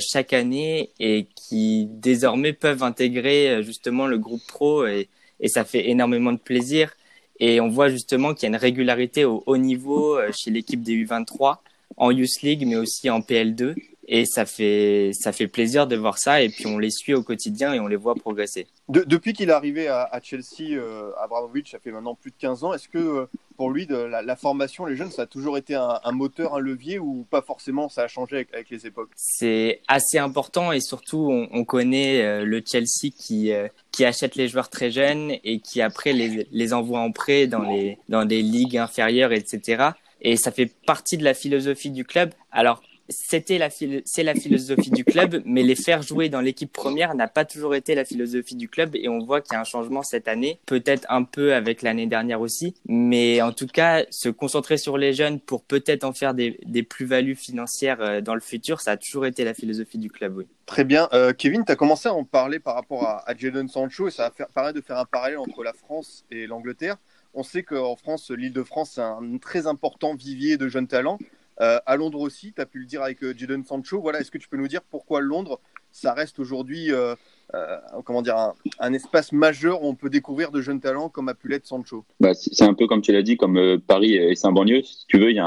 chaque 0.00 0.32
année 0.32 0.90
et 0.98 1.26
qui 1.34 1.86
désormais 1.90 2.52
peuvent 2.52 2.82
intégrer 2.82 3.50
euh, 3.50 3.62
justement 3.62 4.06
le 4.06 4.18
groupe 4.18 4.42
pro 4.46 4.86
et, 4.86 5.08
ça 5.48 5.64
fait 5.64 5.90
énormément 5.90 6.32
de 6.32 6.38
plaisir. 6.38 6.96
Et 7.38 7.60
on 7.60 7.68
voit 7.68 7.90
justement 7.90 8.32
qu'il 8.32 8.44
y 8.44 8.46
a 8.46 8.48
une 8.48 8.60
régularité 8.60 9.26
au 9.26 9.42
haut 9.46 9.58
niveau 9.58 10.16
euh, 10.16 10.30
chez 10.32 10.50
l'équipe 10.50 10.82
des 10.82 10.94
U23 11.04 11.58
en 11.98 12.10
Youth 12.10 12.40
League 12.42 12.64
mais 12.66 12.76
aussi 12.76 13.10
en 13.10 13.20
PL2 13.20 13.74
et 14.08 14.24
ça 14.24 14.46
fait 14.46 15.10
ça 15.12 15.32
fait 15.32 15.48
plaisir 15.48 15.86
de 15.86 15.96
voir 15.96 16.18
ça 16.18 16.40
et 16.40 16.48
puis 16.48 16.66
on 16.66 16.78
les 16.78 16.90
suit 16.90 17.14
au 17.14 17.22
quotidien 17.22 17.74
et 17.74 17.80
on 17.80 17.86
les 17.86 17.96
voit 17.96 18.14
progresser. 18.14 18.66
De, 18.88 19.02
depuis 19.02 19.32
qu'il 19.32 19.50
est 19.50 19.52
arrivé 19.52 19.88
à, 19.88 20.18
Chelsea, 20.22 20.72
euh, 20.72 21.10
Abramovich, 21.20 21.70
ça 21.70 21.78
fait 21.78 21.90
maintenant 21.90 22.14
plus 22.14 22.30
de 22.30 22.36
15 22.38 22.64
ans. 22.64 22.72
Est-ce 22.72 22.88
que 22.88 22.98
euh, 22.98 23.26
pour 23.56 23.70
lui, 23.70 23.86
la, 23.88 24.36
formation, 24.36 24.86
les 24.86 24.96
jeunes, 24.96 25.10
ça 25.10 25.22
a 25.22 25.26
toujours 25.26 25.56
été 25.56 25.74
un, 25.74 26.12
moteur, 26.12 26.54
un 26.54 26.60
levier 26.60 26.98
ou 26.98 27.26
pas 27.30 27.42
forcément 27.42 27.88
Ça 27.88 28.02
a 28.02 28.08
changé 28.08 28.46
avec, 28.52 28.70
les 28.70 28.86
époques? 28.86 29.10
C'est 29.16 29.80
assez 29.88 30.18
important 30.18 30.72
et 30.72 30.80
surtout 30.80 31.28
on, 31.30 31.48
on 31.52 31.64
connaît 31.64 32.22
euh, 32.22 32.44
le 32.44 32.62
Chelsea 32.64 33.12
qui 33.16 33.52
euh, 33.52 33.68
qui 33.90 34.04
achète 34.04 34.36
les 34.36 34.48
joueurs 34.48 34.68
très 34.68 34.90
jeunes 34.90 35.32
et 35.42 35.60
qui 35.60 35.80
après 35.80 36.12
les, 36.12 36.72
envoie 36.72 37.00
en 37.00 37.12
prêt 37.12 37.46
dans 37.46 37.66
dans 38.08 38.24
des 38.24 38.42
ligues 38.42 38.76
inférieures, 38.76 39.32
etc. 39.32 39.90
Et 40.20 40.36
ça 40.36 40.50
fait 40.50 40.70
partie 40.86 41.16
de 41.16 41.24
la 41.24 41.34
philosophie 41.34 41.90
du 41.90 42.04
club. 42.04 42.32
Alors 42.50 42.82
c'était 43.08 43.58
la 43.58 43.68
c'est 43.70 44.22
la 44.22 44.34
philosophie 44.34 44.90
du 44.90 45.04
club, 45.04 45.42
mais 45.44 45.62
les 45.62 45.74
faire 45.74 46.02
jouer 46.02 46.28
dans 46.28 46.40
l'équipe 46.40 46.72
première 46.72 47.14
n'a 47.14 47.28
pas 47.28 47.44
toujours 47.44 47.74
été 47.74 47.94
la 47.94 48.04
philosophie 48.04 48.56
du 48.56 48.68
club 48.68 48.94
et 48.94 49.08
on 49.08 49.18
voit 49.18 49.40
qu'il 49.40 49.52
y 49.52 49.56
a 49.56 49.60
un 49.60 49.64
changement 49.64 50.02
cette 50.02 50.28
année, 50.28 50.60
peut-être 50.66 51.06
un 51.08 51.24
peu 51.24 51.54
avec 51.54 51.82
l'année 51.82 52.06
dernière 52.06 52.40
aussi, 52.40 52.74
mais 52.86 53.42
en 53.42 53.52
tout 53.52 53.66
cas 53.66 54.04
se 54.10 54.28
concentrer 54.28 54.76
sur 54.76 54.98
les 54.98 55.12
jeunes 55.12 55.40
pour 55.40 55.62
peut-être 55.62 56.04
en 56.04 56.12
faire 56.12 56.34
des, 56.34 56.56
plus-values 56.88 57.34
financières 57.34 58.00
euh, 58.00 58.20
dans 58.20 58.34
le 58.34 58.40
futur, 58.40 58.80
ça 58.80 58.92
a 58.92 58.96
toujours 58.96 59.26
été 59.26 59.44
la 59.44 59.54
philosophie 59.54 59.98
du 59.98 60.10
club, 60.10 60.36
oui. 60.36 60.46
Très 60.66 60.84
bien. 60.84 61.08
Euh, 61.12 61.32
Kevin, 61.32 61.64
tu 61.64 61.72
as 61.72 61.76
commencé 61.76 62.08
à 62.08 62.14
en 62.14 62.24
parler 62.24 62.58
par 62.58 62.74
rapport 62.74 63.04
à, 63.04 63.28
à 63.28 63.36
Jadon 63.36 63.68
Sancho 63.68 64.08
et 64.08 64.10
ça 64.10 64.32
paraît 64.54 64.72
de 64.72 64.80
faire 64.80 64.98
un 64.98 65.04
parallèle 65.04 65.38
entre 65.38 65.62
la 65.62 65.72
France 65.72 66.24
et 66.30 66.46
l'Angleterre. 66.46 66.96
On 67.38 67.42
sait 67.42 67.62
qu'en 67.62 67.96
France, 67.96 68.30
l'île 68.30 68.54
de 68.54 68.62
France, 68.62 68.92
c'est 68.94 69.02
un 69.02 69.36
très 69.38 69.66
important 69.66 70.14
vivier 70.14 70.56
de 70.56 70.68
jeunes 70.68 70.86
talents. 70.86 71.18
Euh, 71.60 71.78
à 71.86 71.96
Londres 71.96 72.20
aussi, 72.20 72.52
tu 72.52 72.60
as 72.60 72.66
pu 72.66 72.78
le 72.78 72.86
dire 72.86 73.02
avec 73.02 73.22
euh, 73.22 73.34
Jadon 73.36 73.62
Sancho. 73.64 74.00
Voilà, 74.00 74.20
est-ce 74.20 74.30
que 74.30 74.38
tu 74.38 74.48
peux 74.48 74.56
nous 74.56 74.68
dire 74.68 74.82
pourquoi 74.82 75.20
Londres, 75.20 75.60
ça 75.90 76.12
reste 76.12 76.38
aujourd'hui 76.38 76.92
euh, 76.92 77.14
un, 77.54 78.92
espace 78.92 79.32
majeur 79.32 79.82
où 79.82 79.86
on 79.86 79.94
peut 79.94 80.10
découvrir 80.10 80.50
de 80.50 80.60
jeunes 80.60 80.80
talents 80.80 81.08
comme 81.08 81.28
a 81.28 81.34
pu 81.34 81.48
l'être 81.48 81.66
Sancho? 81.66 82.04
Bah, 82.20 82.34
C'est 82.34 82.64
un 82.64 82.74
peu 82.74 82.86
comme 82.86 83.00
tu 83.00 83.12
l'as 83.12 83.22
dit, 83.22 83.38
comme 83.38 83.80
Paris 83.86 84.14
et 84.16 84.34
Saint-Banlieue. 84.34 84.82
Si 84.82 85.06
tu 85.06 85.18
veux, 85.18 85.30
il 85.30 85.36
y, 85.36 85.40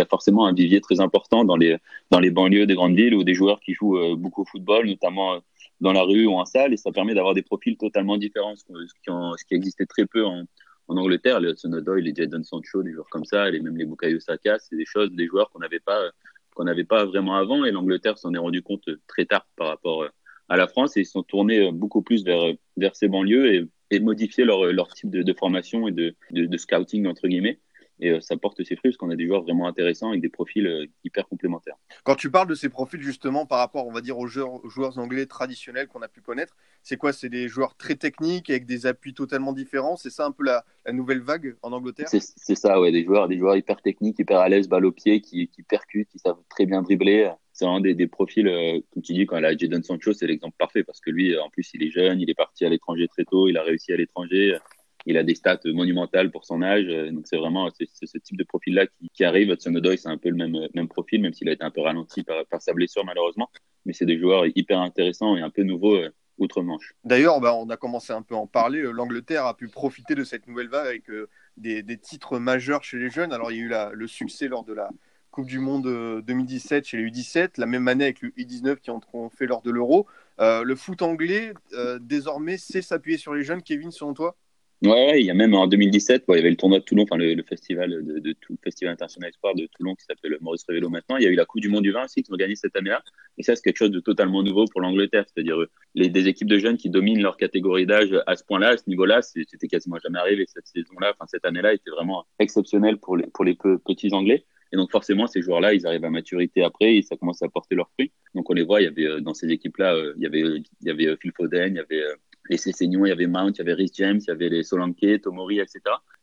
a 0.00 0.06
forcément 0.08 0.46
un 0.46 0.52
vivier 0.52 0.80
très 0.80 1.00
important 1.00 1.44
dans 1.44 1.56
les, 1.56 1.76
dans 2.10 2.20
les 2.20 2.30
banlieues 2.30 2.66
des 2.66 2.74
grandes 2.74 2.94
villes 2.94 3.14
où 3.14 3.24
des 3.24 3.34
joueurs 3.34 3.58
qui 3.60 3.72
jouent 3.72 4.16
beaucoup 4.16 4.42
au 4.42 4.44
football, 4.44 4.86
notamment 4.86 5.40
dans 5.80 5.92
la 5.92 6.02
rue 6.02 6.26
ou 6.26 6.34
en 6.34 6.44
salle, 6.44 6.72
et 6.72 6.76
ça 6.76 6.92
permet 6.92 7.14
d'avoir 7.14 7.34
des 7.34 7.42
profils 7.42 7.76
totalement 7.76 8.16
différents, 8.16 8.54
ce 8.54 8.64
qui, 8.64 8.72
ce 9.06 9.44
qui 9.44 9.54
existait 9.54 9.86
très 9.86 10.06
peu 10.06 10.24
en, 10.24 10.44
en 10.88 10.96
Angleterre, 10.96 11.40
les 11.40 11.50
Hudson 11.50 11.72
Odoi, 11.72 12.00
les 12.00 12.14
Jadon 12.14 12.42
Sancho, 12.42 12.82
des 12.82 12.92
joueurs 12.92 13.08
comme 13.10 13.24
ça, 13.24 13.48
et 13.48 13.60
même 13.60 13.76
les 13.76 13.84
Bukayo 13.84 14.20
Saka, 14.20 14.58
c'est 14.58 14.76
des 14.76 14.84
choses, 14.84 15.10
des 15.12 15.26
joueurs 15.26 15.50
qu'on 15.50 15.58
n'avait 15.58 15.80
pas, 15.80 16.10
qu'on 16.54 16.64
n'avait 16.64 16.84
pas 16.84 17.04
vraiment 17.04 17.36
avant, 17.36 17.64
et 17.64 17.70
l'Angleterre 17.72 18.18
s'en 18.18 18.32
est 18.34 18.38
rendu 18.38 18.62
compte 18.62 18.88
très 19.06 19.24
tard 19.24 19.46
par 19.56 19.68
rapport 19.68 20.04
euh, 20.04 20.08
à 20.48 20.56
la 20.56 20.68
France, 20.68 20.96
et 20.96 21.00
ils 21.00 21.06
sont 21.06 21.22
tournés 21.22 21.68
euh, 21.68 21.72
beaucoup 21.72 22.02
plus 22.02 22.24
vers, 22.24 22.46
euh, 22.46 22.52
vers 22.76 22.94
ces 22.94 23.08
banlieues 23.08 23.54
et, 23.54 23.68
et 23.90 24.00
modifié 24.00 24.44
leur, 24.44 24.64
leur 24.72 24.88
type 24.88 25.10
de, 25.10 25.22
de 25.22 25.32
formation 25.32 25.88
et 25.88 25.92
de, 25.92 26.14
de, 26.30 26.46
de, 26.46 26.56
scouting, 26.56 27.06
entre 27.06 27.26
guillemets, 27.28 27.60
et 28.00 28.10
euh, 28.10 28.20
ça 28.20 28.36
porte 28.36 28.62
ses 28.62 28.76
fruits 28.76 28.90
parce 28.90 28.96
qu'on 28.96 29.10
a 29.10 29.16
des 29.16 29.26
joueurs 29.26 29.42
vraiment 29.42 29.66
intéressants 29.66 30.10
avec 30.10 30.20
des 30.20 30.28
profils 30.28 30.66
euh, 30.66 30.86
hyper 31.04 31.26
complémentaires. 31.28 31.76
Quand 32.04 32.14
tu 32.14 32.30
parles 32.30 32.48
de 32.48 32.54
ces 32.54 32.68
profils 32.68 33.00
justement 33.00 33.46
par 33.46 33.58
rapport, 33.58 33.86
on 33.86 33.92
va 33.92 34.00
dire, 34.00 34.18
aux 34.18 34.26
joueurs, 34.26 34.64
aux 34.64 34.68
joueurs 34.68 34.98
anglais 34.98 35.26
traditionnels 35.26 35.88
qu'on 35.88 36.02
a 36.02 36.08
pu 36.08 36.20
connaître, 36.20 36.54
c'est 36.82 36.96
quoi? 36.96 37.12
C'est 37.12 37.28
des 37.28 37.48
joueurs 37.48 37.76
très 37.76 37.96
techniques 37.96 38.50
avec 38.50 38.66
des 38.66 38.86
appuis 38.86 39.14
totalement 39.14 39.52
différents? 39.52 39.96
C'est 39.96 40.10
ça 40.10 40.26
un 40.26 40.32
peu 40.32 40.44
la, 40.44 40.64
la, 40.84 40.92
nouvelle 40.92 41.20
vague 41.20 41.56
en 41.62 41.72
Angleterre? 41.72 42.08
C'est 42.08 42.54
ça, 42.54 42.80
ouais, 42.80 42.92
des 42.92 43.04
joueurs, 43.04 43.28
des 43.28 43.38
joueurs 43.38 43.56
hyper 43.56 43.80
techniques, 43.80 44.18
hyper 44.18 44.38
à 44.38 44.48
l'aise, 44.48 44.68
balle 44.68 44.84
au 44.84 44.92
pied, 44.92 45.20
qui, 45.20 45.48
qui 45.48 45.62
percutent, 45.62 46.08
qui 46.08 46.18
savent 46.18 46.38
très 46.48 46.66
bien 46.66 46.82
dribbler. 46.82 47.30
C'est 47.52 47.64
vraiment 47.64 47.80
des, 47.80 47.94
des 47.94 48.06
profils, 48.06 48.46
euh, 48.46 48.80
comme 48.92 49.02
tu 49.02 49.14
dis, 49.14 49.24
quand 49.24 49.40
la 49.40 49.56
Jadon 49.56 49.82
Sancho, 49.82 50.12
c'est 50.12 50.26
l'exemple 50.26 50.54
parfait 50.58 50.84
parce 50.84 51.00
que 51.00 51.10
lui, 51.10 51.36
en 51.38 51.48
plus, 51.48 51.70
il 51.72 51.82
est 51.82 51.90
jeune, 51.90 52.20
il 52.20 52.28
est 52.28 52.34
parti 52.34 52.66
à 52.66 52.68
l'étranger 52.68 53.08
très 53.08 53.24
tôt, 53.24 53.48
il 53.48 53.56
a 53.56 53.62
réussi 53.62 53.92
à 53.92 53.96
l'étranger 53.96 54.58
il 55.06 55.16
a 55.16 55.22
des 55.22 55.34
stats 55.34 55.60
monumentales 55.66 56.30
pour 56.30 56.44
son 56.44 56.62
âge. 56.62 56.86
Euh, 56.88 57.10
donc 57.10 57.26
c'est 57.26 57.36
vraiment 57.36 57.70
ce 57.70 58.18
type 58.18 58.36
de 58.36 58.44
profil-là 58.44 58.86
qui, 58.86 59.08
qui 59.12 59.24
arrive. 59.24 59.50
Hudson 59.50 59.74
Odoi, 59.74 59.96
c'est 59.96 60.08
un 60.08 60.18
peu 60.18 60.28
le 60.28 60.36
même, 60.36 60.68
même 60.74 60.88
profil, 60.88 61.22
même 61.22 61.32
s'il 61.32 61.48
a 61.48 61.52
été 61.52 61.64
un 61.64 61.70
peu 61.70 61.80
ralenti 61.80 62.22
par, 62.22 62.44
sa 62.60 62.72
blessure 62.72 63.04
malheureusement. 63.04 63.50
Mais 63.84 63.92
c'est 63.92 64.06
des 64.06 64.18
joueurs 64.18 64.44
hyper 64.54 64.80
intéressants 64.80 65.36
et 65.36 65.40
un 65.40 65.50
peu 65.50 65.62
nouveaux 65.62 65.96
euh, 65.96 66.10
outre-Manche. 66.38 66.94
D'ailleurs, 67.04 67.40
bah, 67.40 67.54
on 67.54 67.68
a 67.70 67.76
commencé 67.76 68.12
un 68.12 68.22
peu 68.22 68.34
à 68.34 68.38
en 68.38 68.46
parler. 68.46 68.80
Euh, 68.80 68.90
L'Angleterre 68.90 69.46
a 69.46 69.56
pu 69.56 69.68
profiter 69.68 70.14
de 70.14 70.24
cette 70.24 70.46
nouvelle 70.46 70.68
vague 70.68 70.86
avec 70.86 71.10
euh, 71.10 71.28
des, 71.56 71.98
titres 71.98 72.38
majeurs 72.38 72.84
chez 72.84 72.98
les 72.98 73.10
jeunes. 73.10 73.32
Alors 73.32 73.52
il 73.52 73.58
y 73.58 73.60
a 73.60 73.64
eu 73.64 73.94
le 73.94 74.06
succès 74.06 74.48
lors 74.48 74.64
de 74.64 74.72
la 74.72 74.90
Coupe 75.30 75.46
du 75.46 75.58
Monde 75.58 76.22
2017 76.24 76.86
chez 76.86 76.96
les 76.96 77.10
U17, 77.10 77.58
la 77.58 77.66
même 77.66 77.88
année 77.88 78.04
avec 78.04 78.22
le 78.22 78.30
U19 78.30 78.76
qui 78.76 78.90
ont, 78.90 79.30
fait 79.30 79.46
lors 79.46 79.62
de 79.62 79.70
l'Euro. 79.70 80.06
Euh, 80.40 80.62
le 80.62 80.74
foot 80.76 81.02
anglais, 81.02 81.52
désormais, 82.00 82.56
sait 82.56 82.82
s'appuyer 82.82 83.18
sur 83.18 83.34
les 83.34 83.42
jeunes. 83.42 83.62
Kevin, 83.62 83.90
selon 83.90 84.14
toi? 84.14 84.36
Ouais, 84.82 85.20
il 85.20 85.26
y 85.26 85.30
a 85.30 85.34
même 85.34 85.54
en 85.54 85.66
2017, 85.66 86.24
il 86.28 86.34
y 86.36 86.38
avait 86.38 86.50
le 86.50 86.56
tournoi 86.56 86.80
de 86.80 86.84
Toulon, 86.84 87.04
enfin 87.04 87.16
le, 87.16 87.32
le 87.32 87.42
festival 87.42 87.90
de, 87.90 88.18
de, 88.18 88.32
tout, 88.32 88.52
le 88.52 88.58
festival 88.62 88.92
international 88.92 89.30
espoir 89.30 89.54
de 89.54 89.66
Toulon 89.74 89.94
qui 89.94 90.04
s'appelle 90.04 90.36
Maurice 90.42 90.64
Révélo 90.68 90.90
maintenant. 90.90 91.16
Il 91.16 91.24
y 91.24 91.26
a 91.26 91.30
eu 91.30 91.34
la 91.34 91.46
Coupe 91.46 91.62
du 91.62 91.70
Monde 91.70 91.82
du 91.84 91.92
vin 91.92 92.04
aussi 92.04 92.22
qui 92.22 92.30
gagné 92.36 92.56
cette 92.56 92.76
année-là. 92.76 93.02
Et 93.38 93.42
ça, 93.42 93.56
c'est 93.56 93.62
quelque 93.62 93.78
chose 93.78 93.90
de 93.90 94.00
totalement 94.00 94.42
nouveau 94.42 94.66
pour 94.66 94.82
l'Angleterre, 94.82 95.24
c'est-à-dire 95.32 95.56
les 95.94 96.10
des 96.10 96.28
équipes 96.28 96.48
de 96.48 96.58
jeunes 96.58 96.76
qui 96.76 96.90
dominent 96.90 97.22
leur 97.22 97.38
catégorie 97.38 97.86
d'âge 97.86 98.14
à 98.26 98.36
ce 98.36 98.44
point-là, 98.44 98.68
à 98.68 98.76
ce 98.76 98.84
niveau-là, 98.86 99.22
c'était 99.22 99.66
quasiment 99.66 99.98
jamais 99.98 100.18
arrivé 100.18 100.44
cette 100.46 100.66
saison-là. 100.66 101.14
Enfin, 101.14 101.26
cette 101.26 101.46
année-là 101.46 101.72
était 101.72 101.90
vraiment 101.90 102.26
exceptionnelle 102.38 102.98
pour 102.98 103.16
les 103.16 103.26
pour 103.28 103.44
les 103.44 103.54
petits 103.54 104.12
Anglais. 104.12 104.44
Et 104.72 104.76
donc 104.76 104.90
forcément, 104.90 105.26
ces 105.26 105.42
joueurs-là, 105.42 105.74
ils 105.74 105.86
arrivent 105.86 106.04
à 106.04 106.10
maturité 106.10 106.62
après 106.62 106.96
et 106.96 107.02
ça 107.02 107.16
commence 107.16 107.42
à 107.42 107.48
porter 107.48 107.74
leurs 107.74 107.90
fruits. 107.92 108.12
Donc 108.34 108.50
on 108.50 108.52
les 108.52 108.64
voit, 108.64 108.80
il 108.80 108.84
y 108.84 108.88
avait 108.88 109.06
euh, 109.06 109.20
dans 109.20 109.34
ces 109.34 109.48
équipes-là, 109.50 109.94
euh, 109.94 110.12
il 110.16 110.22
y 110.22 110.26
avait 110.26 110.40
il 110.40 110.64
y 110.82 110.90
avait 110.90 111.06
euh, 111.06 111.16
Phil 111.20 111.32
Foden, 111.36 111.74
il 111.74 111.76
y 111.76 111.80
avait 111.80 112.02
les 112.48 112.56
Cessignon, 112.56 113.04
il 113.06 113.10
y 113.10 113.12
avait 113.12 113.26
Mount, 113.26 113.52
il 113.54 113.58
y 113.58 113.60
avait 113.60 113.74
Rhys 113.74 113.92
James, 113.94 114.18
il 114.20 114.28
y 114.28 114.30
avait 114.30 114.48
les 114.48 114.62
Solanke, 114.62 115.20
Tomori, 115.22 115.60
etc. 115.60 115.80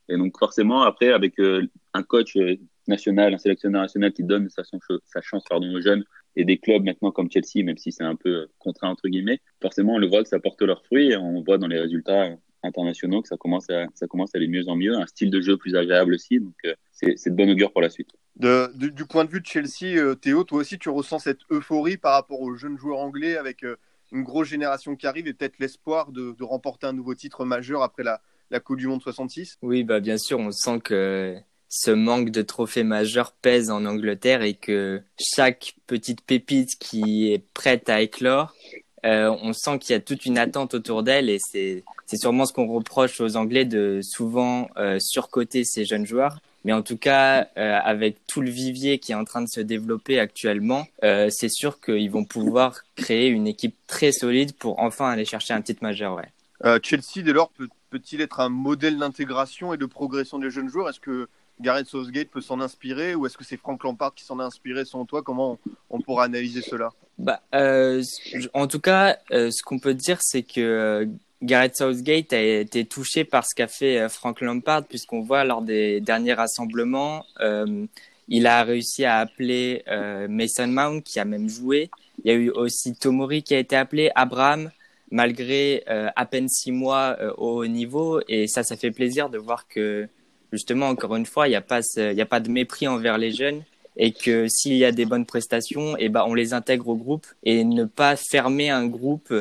Et 0.10 0.18
donc 0.18 0.38
forcément, 0.38 0.84
après, 0.84 1.12
avec 1.12 1.39
euh, 1.39 1.65
un 1.94 2.03
coach 2.03 2.36
euh, 2.36 2.56
national, 2.88 3.34
un 3.34 3.38
sélectionneur 3.38 3.82
national 3.82 4.12
qui 4.12 4.24
donne 4.24 4.50
sa, 4.50 4.63
chance 5.22 5.44
pardon, 5.50 5.74
aux 5.74 5.82
jeunes 5.82 6.03
et 6.36 6.46
des 6.46 6.58
clubs 6.58 6.84
maintenant 6.84 7.12
comme 7.12 7.30
Chelsea, 7.32 7.63
même 7.63 7.77
si 7.77 7.92
c'est 7.92 8.03
un 8.03 8.15
peu 8.15 8.30
euh, 8.30 8.51
contraint 8.60 8.89
entre 8.89 9.08
guillemets, 9.08 9.39
forcément 9.62 9.94
on 9.94 9.98
le 10.00 10.08
voit 10.08 10.24
que 10.24 10.30
ça 10.30 10.39
porte 10.39 10.62
leurs 10.62 10.84
fruits 10.86 11.12
et 11.12 11.18
on 11.18 11.42
voit 11.44 11.58
dans 11.58 11.68
les 11.68 11.80
résultats 11.80 12.30
internationaux 12.63 13.22
que 13.22 13.27
ça 13.27 13.38
commence 13.38 13.70
à, 13.70 13.86
ça 13.94 14.08
commence 14.08 14.34
aller 14.36 14.48
mieux 14.48 14.68
en 14.68 14.75
mieux, 14.75 14.96
un 14.96 15.06
style 15.06 15.30
de 15.30 15.39
jeu 15.42 15.58
plus 15.58 15.75
agréable 15.75 16.15
aussi, 16.15 16.39
donc 16.39 16.56
c'est 16.92 17.30
de 17.30 17.36
bonne 17.36 17.51
augure 17.51 17.72
pour 17.72 17.82
la 17.82 17.89
suite. 17.89 18.10
Du 18.36 19.06
point 19.08 19.25
de 19.25 19.30
vue 19.30 19.42
de 19.42 19.46
Chelsea, 19.46 20.15
Théo, 20.15 20.44
toi 20.44 20.60
aussi 20.60 20.80
tu 20.80 20.89
ressens 20.89 21.20
cette 21.20 21.42
euphorie 21.51 21.98
par 21.98 22.13
rapport 22.13 22.42
aux 22.42 22.56
jeunes 22.56 22.77
joueurs 22.77 23.00
anglais 23.00 23.38
avec 23.38 23.63
une 24.13 24.24
grosse 24.24 24.48
génération 24.48 24.96
qui 24.96 25.08
arrive 25.08 25.27
et 25.27 25.34
peut-être 25.34 25.60
l'espoir 25.60 26.12
de, 26.12 26.36
remporter 26.41 26.88
un 26.88 26.93
nouveau 26.93 27.15
titre 27.15 27.46
majeur 27.46 27.82
après 27.82 28.03
la, 28.03 28.22
Coupe 28.60 28.77
du 28.77 28.88
Monde 28.88 29.01
66 29.01 29.58
Oui, 29.63 29.84
bah 29.84 30.00
bien 30.00 30.20
sûr, 30.20 30.38
on 30.38 30.51
sent 30.51 30.79
que 30.84 31.36
ce 31.70 31.89
manque 31.89 32.29
de 32.29 32.43
trophées 32.43 32.84
majeurs 32.84 33.32
pèse 33.32 33.72
en 33.72 33.84
Angleterre 33.86 34.43
et 34.43 34.53
que 34.53 35.01
chaque 35.17 35.74
petite 35.88 36.22
pépite 36.22 36.77
qui 36.77 37.34
est 37.34 37.43
prête 37.55 37.89
à 37.89 38.01
éclore, 38.01 38.53
euh, 39.05 39.36
on 39.41 39.53
sent 39.53 39.79
qu'il 39.79 39.93
y 39.93 39.96
a 39.96 40.00
toute 40.00 40.27
une 40.27 40.38
attente 40.38 40.75
autour 40.75 41.01
d'elle 41.01 41.32
et 41.32 41.39
c'est 41.39 41.84
c'est 42.05 42.17
sûrement 42.17 42.46
ce 42.46 42.53
qu'on 42.53 42.67
reproche 42.67 43.20
aux 43.22 43.36
Anglais 43.38 43.65
de 43.65 44.01
souvent 44.03 44.70
euh, 44.77 45.00
surcoter 45.00 45.63
ces 45.63 45.84
jeunes 45.84 46.05
joueurs. 46.05 46.38
Mais 46.63 46.74
en 46.74 46.82
tout 46.82 46.98
cas, 46.98 47.48
euh, 47.58 47.79
avec 47.84 48.25
tout 48.25 48.41
le 48.41 48.50
vivier 48.50 49.00
qui 49.00 49.12
est 49.12 49.15
en 49.15 49.25
train 49.25 49.41
de 49.41 49.50
se 49.50 49.60
développer 49.60 50.20
actuellement, 50.20 50.88
euh, 51.03 51.29
c'est 51.29 51.50
sûr 51.50 51.82
qu'ils 51.82 52.10
vont 52.10 52.24
pouvoir 52.24 52.84
créer 52.96 53.27
une 53.27 53.48
équipe 53.48 53.75
très 53.88 54.12
solide 54.12 54.53
pour 54.53 54.79
enfin 54.79 55.10
aller 55.10 55.25
chercher 55.25 55.53
un 55.53 55.62
titre 55.62 55.84
majeur. 55.84 56.15
Ouais. 56.15 56.29
Euh, 56.63 56.79
Chelsea, 56.82 57.22
dès 57.24 57.34
lors, 57.34 57.50
peut, 57.50 57.67
peut-il 57.89 58.22
être 58.22 58.39
un 58.39 58.50
modèle 58.50 58.98
d'intégration 58.98 59.74
et 59.74 59.77
de 59.77 59.86
progression 59.86 60.39
des 60.39 60.50
jeunes 60.50 60.70
joueurs? 60.70 60.89
Est-ce 60.89 61.01
que 61.01 61.27
Gareth 61.60 61.88
Southgate 61.88 62.29
peut 62.29 62.41
s'en 62.41 62.62
inspirer 62.62 63.13
ou 63.13 63.25
est-ce 63.25 63.38
que 63.38 63.43
c'est 63.43 63.58
Frank 63.58 63.84
Lampard 63.84 64.15
qui 64.15 64.24
s'en 64.24 64.39
a 64.39 64.46
inspiré 64.46 64.86
selon 64.86 65.05
toi? 65.05 65.22
Comment 65.22 65.60
on, 65.65 65.98
on 65.98 66.01
pourra 66.01 66.24
analyser 66.25 66.62
cela? 66.62 66.91
Bah, 67.17 67.41
En 68.53 68.67
tout 68.67 68.79
cas, 68.79 69.17
ce 69.29 69.62
qu'on 69.63 69.79
peut 69.79 69.93
dire, 69.93 70.17
c'est 70.22 70.43
que 70.43 71.08
Gareth 71.44 71.76
Southgate 71.76 72.32
a 72.32 72.42
été 72.42 72.86
touché 72.86 73.26
par 73.26 73.46
ce 73.46 73.54
qu'a 73.54 73.68
fait 73.68 74.00
euh, 74.00 74.08
Frank 74.08 74.40
Lampard, 74.40 74.86
puisqu'on 74.86 75.22
voit 75.22 75.44
lors 75.44 75.62
des 75.62 76.00
derniers 76.00 76.34
rassemblements, 76.34 77.26
euh, 77.42 77.86
il 78.30 78.48
a 78.48 78.64
réussi 78.64 79.04
à 79.04 79.18
appeler 79.18 79.84
euh, 79.90 80.28
Mason 80.30 80.68
Mount, 80.68 81.02
qui 81.02 81.20
a 81.20 81.26
même 81.26 81.50
joué. 81.50 81.90
Il 82.24 82.32
y 82.32 82.34
a 82.34 82.38
eu 82.38 82.50
aussi 82.50 82.96
Tomori 82.96 83.44
qui 83.44 83.56
a 83.56 83.60
été 83.60 83.76
appelé, 83.76 84.10
Abraham, 84.16 84.72
malgré 85.12 85.84
à 85.86 86.26
peine 86.26 86.48
six 86.48 86.72
mois 86.72 87.18
au 87.38 87.60
haut 87.60 87.68
niveau. 87.68 88.22
Et 88.28 88.48
ça, 88.48 88.64
ça 88.64 88.78
fait 88.78 88.92
plaisir 88.92 89.30
de 89.30 89.38
voir 89.38 89.68
que, 89.68 90.08
justement, 90.52 90.88
encore 90.88 91.16
une 91.16 91.26
fois, 91.26 91.48
il 91.48 91.52
n'y 91.52 91.56
a, 91.56 91.62
pas 91.62 91.82
il 91.98 92.20
a 92.20 92.26
pas 92.26 92.40
de 92.40 92.50
mépris 92.50 92.88
envers 92.88 93.18
les 93.18 93.32
jeunes 93.32 93.62
et 93.96 94.12
que 94.12 94.48
s'il 94.48 94.76
y 94.76 94.86
a 94.86 94.92
des 94.92 95.06
bonnes 95.06 95.26
prestations, 95.26 95.96
eh 96.00 96.10
ben, 96.10 96.24
on 96.26 96.34
les 96.34 96.54
intègre 96.54 96.88
au 96.88 96.96
groupe 96.96 97.28
et 97.44 97.64
ne 97.64 97.84
pas 97.84 98.16
fermer 98.16 98.70
un 98.70 98.88
groupe 98.88 99.34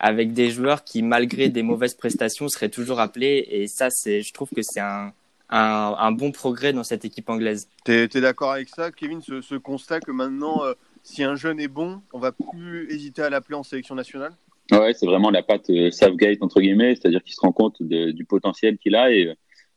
avec 0.00 0.32
des 0.32 0.50
joueurs 0.50 0.82
qui, 0.82 1.02
malgré 1.02 1.50
des 1.50 1.62
mauvaises 1.62 1.94
prestations, 1.94 2.48
seraient 2.48 2.70
toujours 2.70 3.00
appelés. 3.00 3.46
Et 3.50 3.68
ça, 3.68 3.90
c'est, 3.90 4.22
je 4.22 4.32
trouve 4.32 4.48
que 4.48 4.62
c'est 4.62 4.80
un, 4.80 5.12
un, 5.50 5.94
un, 5.98 6.10
bon 6.10 6.32
progrès 6.32 6.72
dans 6.72 6.84
cette 6.84 7.04
équipe 7.04 7.28
anglaise. 7.28 7.68
Tu 7.84 7.92
es, 7.92 8.08
d'accord 8.08 8.52
avec 8.52 8.70
ça, 8.70 8.90
Kevin, 8.90 9.20
ce, 9.20 9.42
ce 9.42 9.54
constat 9.56 10.00
que 10.00 10.10
maintenant, 10.10 10.64
euh, 10.64 10.72
si 11.02 11.22
un 11.22 11.36
jeune 11.36 11.60
est 11.60 11.68
bon, 11.68 12.00
on 12.14 12.18
va 12.18 12.32
plus 12.32 12.90
hésiter 12.90 13.20
à 13.20 13.28
l'appeler 13.28 13.56
en 13.56 13.62
sélection 13.62 13.94
nationale? 13.94 14.32
Ouais, 14.72 14.94
c'est 14.94 15.06
vraiment 15.06 15.30
la 15.30 15.42
patte 15.42 15.68
euh, 15.68 15.90
Southgate, 15.90 16.38
entre 16.40 16.60
guillemets, 16.60 16.94
c'est-à-dire 16.94 17.22
qu'il 17.22 17.34
se 17.34 17.40
rend 17.40 17.52
compte 17.52 17.82
de, 17.82 18.10
du 18.12 18.24
potentiel 18.24 18.78
qu'il 18.78 18.94
a 18.94 19.12
et 19.12 19.26
euh, 19.26 19.34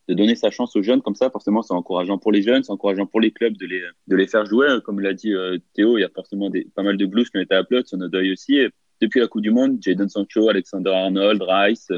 de 0.08 0.14
donner 0.14 0.36
sa 0.36 0.52
chance 0.52 0.76
aux 0.76 0.84
jeunes 0.84 1.02
comme 1.02 1.16
ça, 1.16 1.30
forcément, 1.30 1.62
c'est 1.64 1.74
encourageant 1.74 2.18
pour 2.18 2.32
les 2.32 2.42
jeunes, 2.42 2.64
c'est 2.64 2.72
encourageant 2.72 3.06
pour 3.06 3.20
les 3.20 3.32
clubs 3.32 3.58
de 3.58 3.66
les, 3.66 3.82
de 4.08 4.16
les 4.16 4.28
faire 4.28 4.46
jouer. 4.46 4.68
Comme 4.86 5.00
l'a 5.02 5.14
dit 5.14 5.34
euh, 5.34 5.58
Théo, 5.74 5.98
il 5.98 6.02
y 6.02 6.04
a 6.06 6.10
forcément 6.10 6.50
des, 6.50 6.66
pas 6.76 6.84
mal 6.84 6.96
de 6.96 7.06
blues 7.06 7.30
qui 7.30 7.38
ont 7.38 7.42
été 7.42 7.56
appelés, 7.56 7.82
son 7.86 7.98
deuil 7.98 8.32
aussi. 8.32 8.56
Et 8.56 8.70
depuis 9.02 9.20
la 9.20 9.28
Coupe 9.28 9.42
du 9.42 9.52
Monde, 9.52 9.78
Jadon 9.82 10.08
Sancho, 10.08 10.50
Alexander 10.50 10.92
Arnold, 10.92 11.42
Rice, 11.42 11.90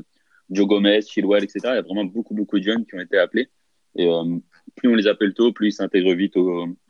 Joe 0.49 0.67
Gomez, 0.67 1.01
Chilwell, 1.01 1.43
etc. 1.43 1.59
Il 1.63 1.75
y 1.75 1.77
a 1.77 1.81
vraiment 1.81 2.05
beaucoup, 2.05 2.33
beaucoup 2.33 2.59
de 2.59 2.63
jeunes 2.63 2.85
qui 2.85 2.95
ont 2.95 2.99
été 2.99 3.17
appelés. 3.17 3.49
Et 3.95 4.07
euh, 4.07 4.37
plus 4.75 4.89
on 4.89 4.95
les 4.95 5.07
appelle 5.07 5.33
tôt, 5.33 5.53
plus 5.53 5.69
ils 5.69 5.73
s'intègrent 5.73 6.13
vite 6.13 6.35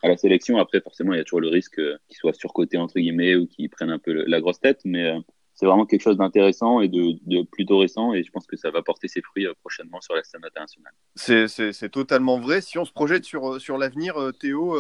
à 0.01 0.07
la 0.07 0.17
sélection. 0.17 0.57
Après, 0.57 0.81
forcément, 0.81 1.13
il 1.13 1.17
y 1.17 1.19
a 1.19 1.23
toujours 1.23 1.41
le 1.41 1.49
risque 1.49 1.79
qu'ils 2.07 2.17
soient 2.17 2.33
surcotés 2.33 2.77
entre 2.77 2.99
guillemets 2.99 3.35
ou 3.35 3.47
qu'ils 3.47 3.69
prennent 3.69 3.91
un 3.91 3.99
peu 3.99 4.11
la 4.27 4.41
grosse 4.41 4.59
tête, 4.59 4.81
mais 4.85 5.05
euh, 5.05 5.19
c'est 5.53 5.65
vraiment 5.65 5.85
quelque 5.85 6.01
chose 6.01 6.17
d'intéressant 6.17 6.81
et 6.81 6.87
de, 6.89 7.43
plutôt 7.43 7.77
récent 7.77 8.13
et 8.13 8.23
je 8.23 8.31
pense 8.31 8.47
que 8.47 8.57
ça 8.57 8.71
va 8.71 8.81
porter 8.81 9.07
ses 9.07 9.21
fruits 9.21 9.45
euh, 9.45 9.53
prochainement 9.61 10.01
sur 10.01 10.15
la 10.15 10.23
scène 10.23 10.41
internationale. 10.43 10.93
C'est 11.15 11.91
totalement 11.91 12.39
vrai. 12.39 12.61
Si 12.61 12.77
on 12.77 12.85
se 12.85 12.91
projette 12.91 13.23
sur, 13.23 13.61
sur 13.61 13.77
l'avenir, 13.77 14.15
Théo, 14.39 14.75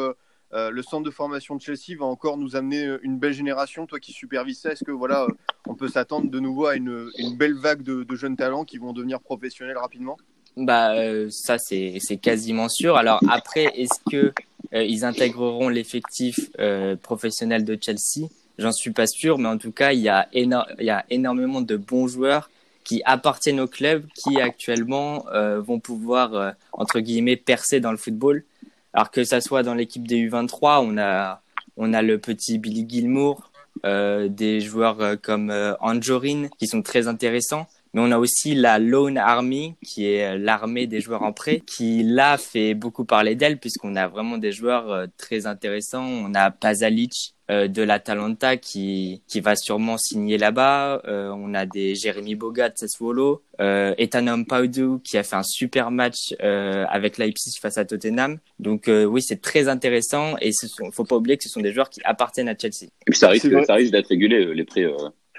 euh, 0.55 0.71
le 0.71 0.81
centre 0.83 1.03
de 1.03 1.11
formation 1.11 1.55
de 1.55 1.61
Chelsea 1.61 1.97
va 1.99 2.05
encore 2.05 2.37
nous 2.37 2.55
amener 2.55 2.85
euh, 2.85 2.99
une 3.03 3.17
belle 3.17 3.33
génération. 3.33 3.85
Toi 3.85 3.99
qui 3.99 4.13
supervises 4.13 4.59
ça, 4.61 4.71
est-ce 4.71 4.85
que 4.85 4.91
voilà, 4.91 5.23
euh, 5.23 5.33
on 5.67 5.75
peut 5.75 5.89
s'attendre 5.89 6.31
de 6.31 6.39
nouveau 6.39 6.67
à 6.67 6.75
une, 6.75 7.11
belle 7.37 7.55
vague 7.55 7.81
de, 7.83 8.05
jeunes 8.15 8.37
talents 8.37 8.63
qui 8.63 8.77
vont 8.77 8.93
devenir 8.93 9.19
professionnels 9.19 9.77
rapidement? 9.77 10.17
Bah 10.55 10.95
ça 11.31 11.57
c'est 11.57 12.17
quasiment 12.21 12.69
sûr. 12.69 12.95
Alors 12.95 13.19
après, 13.29 13.65
est-ce 13.75 13.99
que 14.09 14.31
ils 14.71 15.03
intégreront 15.03 15.67
l'effectif 15.67 16.49
professionnel 17.01 17.65
de 17.65 17.77
Chelsea? 17.81 18.29
J'en 18.57 18.71
suis 18.71 18.91
pas 18.91 19.05
sûr, 19.05 19.37
mais 19.37 19.49
en 19.49 19.57
tout 19.57 19.73
cas, 19.73 19.91
il 19.91 19.99
y 19.99 20.07
a 20.07 20.29
il 20.31 20.49
y 20.79 20.89
a 20.89 21.05
énormément 21.09 21.59
de 21.59 21.75
bons 21.75 22.07
joueurs 22.07 22.49
qui 22.85 23.01
appartiennent 23.03 23.59
au 23.59 23.67
club, 23.67 24.05
qui 24.23 24.39
actuellement 24.39 25.25
vont 25.59 25.81
pouvoir 25.81 26.53
entre 26.71 27.01
guillemets 27.01 27.35
percer 27.35 27.81
dans 27.81 27.91
le 27.91 27.97
football. 27.97 28.45
Alors 28.95 29.11
que 29.11 29.25
ça 29.25 29.41
soit 29.41 29.61
dans 29.61 29.73
l'équipe 29.73 30.07
des 30.07 30.25
U23, 30.25 30.79
on 30.81 30.97
a, 30.97 31.41
on 31.75 31.93
a 31.93 32.01
le 32.01 32.17
petit 32.17 32.57
Billy 32.57 32.85
Gilmour, 32.87 33.51
euh, 33.85 34.29
des 34.29 34.61
joueurs 34.61 35.01
euh, 35.01 35.15
comme 35.21 35.49
euh, 35.49 35.75
Anjorin 35.81 36.47
qui 36.57 36.65
sont 36.65 36.81
très 36.81 37.09
intéressants. 37.09 37.67
Mais 37.95 38.01
on 38.01 38.11
a 38.11 38.19
aussi 38.19 38.53
la 38.53 38.77
Lone 38.77 39.17
Army, 39.17 39.75
qui 39.83 40.05
est 40.05 40.35
euh, 40.35 40.37
l'armée 40.37 40.85
des 40.85 41.01
joueurs 41.01 41.23
en 41.23 41.33
prêt, 41.33 41.59
qui 41.65 42.03
là 42.03 42.37
fait 42.37 42.75
beaucoup 42.75 43.05
parler 43.05 43.33
d'elle, 43.33 43.57
puisqu'on 43.57 43.95
a 43.95 44.07
vraiment 44.07 44.37
des 44.37 44.51
joueurs 44.51 45.07
très 45.17 45.47
intéressants. 45.47 46.05
On 46.05 46.35
a 46.35 46.51
Pazalic, 46.51 47.35
euh, 47.51 47.67
de 47.67 47.83
l'Atalanta 47.83 48.57
qui, 48.57 49.21
qui 49.27 49.39
va 49.39 49.55
sûrement 49.55 49.99
signer 49.99 50.39
là-bas. 50.39 51.03
Euh, 51.05 51.29
on 51.29 51.53
a 51.53 51.67
des 51.67 51.93
Jérémy 51.93 52.33
Bogat 52.33 52.69
de 52.69 52.77
Sassuolo, 52.77 53.43
euh, 53.61 53.93
Ethanom 53.99 54.45
Paudu 54.45 54.99
qui 55.03 55.15
a 55.19 55.21
fait 55.21 55.35
un 55.35 55.43
super 55.43 55.91
match 55.91 56.33
euh, 56.41 56.85
avec 56.89 57.19
Leipzig 57.19 57.59
face 57.61 57.77
à 57.77 57.85
Tottenham. 57.85 58.39
Donc 58.57 58.87
euh, 58.87 59.05
oui, 59.05 59.21
c'est 59.21 59.43
très 59.43 59.67
intéressant 59.67 60.35
et 60.41 60.49
il 60.49 60.91
faut 60.91 61.03
pas 61.03 61.17
oublier 61.17 61.37
que 61.37 61.43
ce 61.43 61.49
sont 61.49 61.61
des 61.61 61.71
joueurs 61.71 61.91
qui 61.91 62.01
appartiennent 62.03 62.49
à 62.49 62.57
Chelsea. 62.57 62.85
Et 63.05 63.11
puis 63.11 63.19
ça 63.19 63.29
risque, 63.29 63.47
ça 63.67 63.75
risque 63.75 63.91
d'être 63.91 64.07
régulé 64.07 64.51
les 64.51 64.63
prix. 64.63 64.85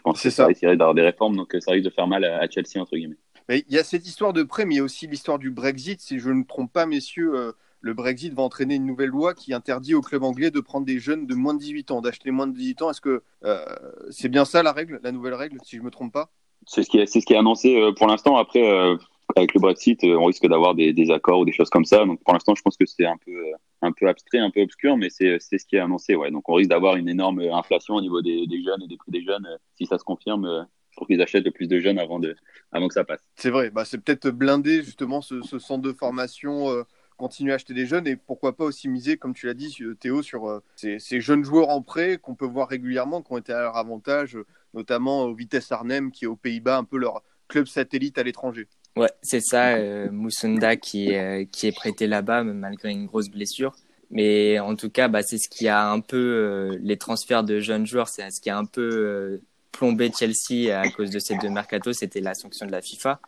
Pense 0.07 0.23
que 0.23 0.31
ça, 0.31 0.45
ça 0.45 0.47
risque 0.47 0.65
d'avoir 0.65 0.95
des 0.95 1.03
réformes, 1.03 1.37
donc 1.37 1.55
ça 1.61 1.73
risque 1.73 1.85
de 1.85 1.91
faire 1.91 2.07
mal 2.07 2.25
à, 2.25 2.39
à 2.39 2.49
Chelsea 2.49 2.81
entre 2.81 2.97
guillemets. 2.97 3.19
Mais 3.49 3.65
il 3.69 3.75
y 3.75 3.79
a 3.79 3.85
cette 3.85 4.07
histoire 4.07 4.33
de 4.33 4.43
prêt, 4.43 4.65
mais 4.65 4.75
il 4.75 4.79
y 4.79 4.81
a 4.81 4.85
aussi 4.85 5.07
l'histoire 5.07 5.39
du 5.39 5.51
Brexit. 5.51 6.01
Si 6.01 6.19
je 6.19 6.31
ne 6.31 6.35
me 6.35 6.45
trompe 6.45 6.73
pas, 6.73 6.87
messieurs, 6.87 7.53
le 7.87 7.95
Brexit 7.95 8.35
va 8.35 8.43
entraîner 8.43 8.75
une 8.75 8.85
nouvelle 8.85 9.11
loi 9.11 9.33
qui 9.33 9.55
interdit 9.55 9.95
aux 9.95 10.01
clubs 10.01 10.25
anglais 10.25 10.51
de 10.51 10.61
prendre 10.61 10.85
des 10.85 10.99
jeunes 10.99 11.27
de 11.27 11.35
moins 11.35 11.55
de 11.55 11.61
18 11.61 11.93
ans, 11.93 12.01
d'acheter 12.01 12.33
moins 12.33 12.49
de 12.49 12.53
18 12.53 12.83
ans. 12.83 12.91
Est-ce 12.91 13.01
que 13.01 13.23
euh, 13.45 13.65
c'est 14.11 14.29
bien 14.29 14.45
ça 14.45 14.63
la 14.63 14.73
règle, 14.73 15.01
la 15.05 15.13
nouvelle 15.13 15.35
règle, 15.35 15.59
si 15.63 15.77
je 15.77 15.81
ne 15.81 15.87
me 15.87 15.91
trompe 15.91 16.13
pas? 16.13 16.31
C'est 16.67 16.83
ce, 16.83 16.91
qui 16.91 16.99
est, 16.99 17.07
ce 17.07 17.21
qui 17.21 17.33
est 17.33 17.37
annoncé 17.37 17.77
euh, 17.77 17.93
pour 17.93 18.09
l'instant. 18.09 18.37
Après, 18.37 18.69
euh, 18.69 18.97
avec 19.37 19.55
le 19.55 19.61
Brexit, 19.61 20.03
on 20.03 20.25
risque 20.25 20.47
d'avoir 20.47 20.75
des, 20.75 21.11
accords 21.11 21.41
ou 21.41 21.45
des 21.45 21.53
choses 21.53 21.71
comme 21.71 21.85
ça. 21.85 22.05
Donc 22.05 22.23
pour 22.25 22.33
l'instant, 22.33 22.55
je 22.55 22.63
pense 22.63 22.77
que 22.77 22.87
c'est 22.87 23.07
un 23.07 23.17
peu, 23.19 23.93
peu 23.97 24.09
abstrait, 24.09 24.39
un 24.39 24.51
peu 24.51 24.63
obscur, 24.63 24.97
mais 24.97 25.11
c'est 25.11 25.39
ce 25.39 25.67
qui 25.67 25.77
est 25.77 25.81
annoncé. 25.81 26.15
Donc 26.33 26.49
on 26.49 26.55
risque 26.55 26.71
d'avoir 26.71 26.97
une 26.97 27.09
énorme 27.09 27.41
inflation 27.53 27.95
au 27.95 28.01
niveau 28.01 28.23
des, 28.23 28.47
jeunes 28.65 28.83
et 28.83 28.89
des 28.89 28.97
prix 28.97 29.13
des 29.13 29.23
jeunes 29.23 29.47
si 29.77 29.87
ça 29.87 29.99
se 29.99 30.05
confirme 30.05 30.67
pour 30.97 31.07
qu'ils 31.07 31.21
achètent 31.21 31.45
le 31.45 31.51
plus 31.51 31.69
de 31.69 31.79
jeunes 31.79 31.99
avant, 31.99 32.19
de, 32.19 32.35
que 32.73 32.95
ça 32.95 33.05
passe. 33.05 33.21
C'est 33.35 33.51
vrai, 33.51 33.71
bah, 33.71 33.85
c'est 33.85 33.99
peut-être 33.99 34.31
blindé 34.31 34.83
justement 34.83 35.21
ce, 35.21 35.43
ce, 35.43 35.59
centre 35.59 35.83
de 35.83 35.93
formation 35.93 36.85
continuer 37.17 37.53
à 37.53 37.57
acheter 37.57 37.75
des 37.75 37.87
jeunes 37.87 38.07
et 38.07 38.17
pourquoi 38.17 38.57
pas 38.57 38.65
aussi 38.65 38.89
miser, 38.89 39.17
comme 39.17 39.35
tu 39.35 39.47
l'as 39.47 39.55
dit, 39.55 39.75
Théo, 39.99 40.23
sur 40.23 40.49
euh, 40.49 40.61
ces, 40.77 41.21
jeunes 41.21 41.45
joueurs 41.45 41.71
en 41.71 41.83
prêt 41.83 42.19
qu'on 42.19 42.35
peut 42.35 42.47
voir 42.47 42.69
régulièrement, 42.69 43.23
qui 43.23 43.33
ont 43.33 43.39
été 43.39 43.53
à 43.53 43.63
leur 43.63 43.77
avantage, 43.77 44.39
notamment 44.75 45.25
au 45.25 45.35
Vitesse 45.35 45.73
Arnhem, 45.73 46.13
qui 46.13 46.25
est 46.25 46.29
aux 46.29 46.37
Pays-Bas, 46.37 46.77
un 46.77 46.85
peu 46.85 46.99
leur 46.99 47.23
club 47.49 47.67
satellite 47.67 48.19
à 48.19 48.23
l'étranger. 48.23 48.69
Ouais, 48.97 49.11
c'est 49.23 49.41
ça, 49.41 49.77
euh, 49.77 50.11
Moussunda 50.11 50.77
qui, 50.77 51.15
euh, 51.15 51.45
qui 51.51 51.67
est 51.67 51.73
prêté 51.73 52.07
là-bas, 52.07 52.45
malgré 52.45 52.91
une 52.91 53.07
grosse 53.07 53.29
blessure. 53.29 53.75
Mais 54.11 54.59
en 54.59 54.77
tout 54.77 54.89
cas, 54.89 55.09
bah, 55.09 55.23
c'est 55.23 55.39
ce 55.39 55.49
qui 55.49 55.69
a 55.69 55.91
un 55.91 56.01
peu 56.01 56.79
les 56.81 56.97
transferts 56.97 57.45
de 57.45 57.61
jeunes 57.61 57.87
joueurs, 57.87 58.09
c'est 58.09 58.31
ce 58.31 58.41
qui 58.41 58.51
a 58.51 58.57
un 58.57 58.65
peu 58.65 59.41
plombé 59.77 60.11
Chelsea 60.17 60.73
à 60.73 60.89
cause 60.91 61.11
de 61.11 61.19
ces 61.19 61.37
deux 61.37 61.51
mercato, 61.51 61.93
c'était 61.93 62.21
la 62.21 62.35
sanction 62.35 62.67
de 62.67 62.73
la 62.73 62.81
FIFA. 62.81 63.21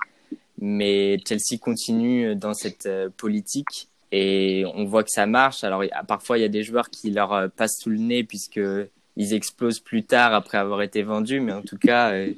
Mais 0.61 1.19
Chelsea 1.27 1.59
continue 1.61 2.35
dans 2.35 2.55
cette 2.55 2.87
euh, 2.87 3.09
politique 3.17 3.89
et 4.11 4.65
on 4.75 4.85
voit 4.85 5.05
que 5.05 5.11
ça 5.11 5.27
marche. 5.27 5.63
Alors 5.63 5.85
parfois 6.07 6.39
il 6.39 6.41
y 6.41 6.45
a 6.45 6.49
des 6.49 6.65
joueurs 6.65 6.91
qui 6.91 7.11
leur 7.11 7.33
euh, 7.33 7.49
passent 7.49 7.79
sous 7.81 7.91
le 7.91 7.99
nez 7.99 8.25
puisque 8.25 8.61
ils 9.17 9.35
explosent 9.35 9.81
plus 9.81 10.05
tard 10.05 10.35
après 10.35 10.59
avoir 10.59 10.83
été 10.83 11.03
vendus, 11.03 11.41
mais 11.41 11.53
en 11.53 11.63
tout 11.63 11.79
cas 11.79 12.13
euh, 12.13 12.33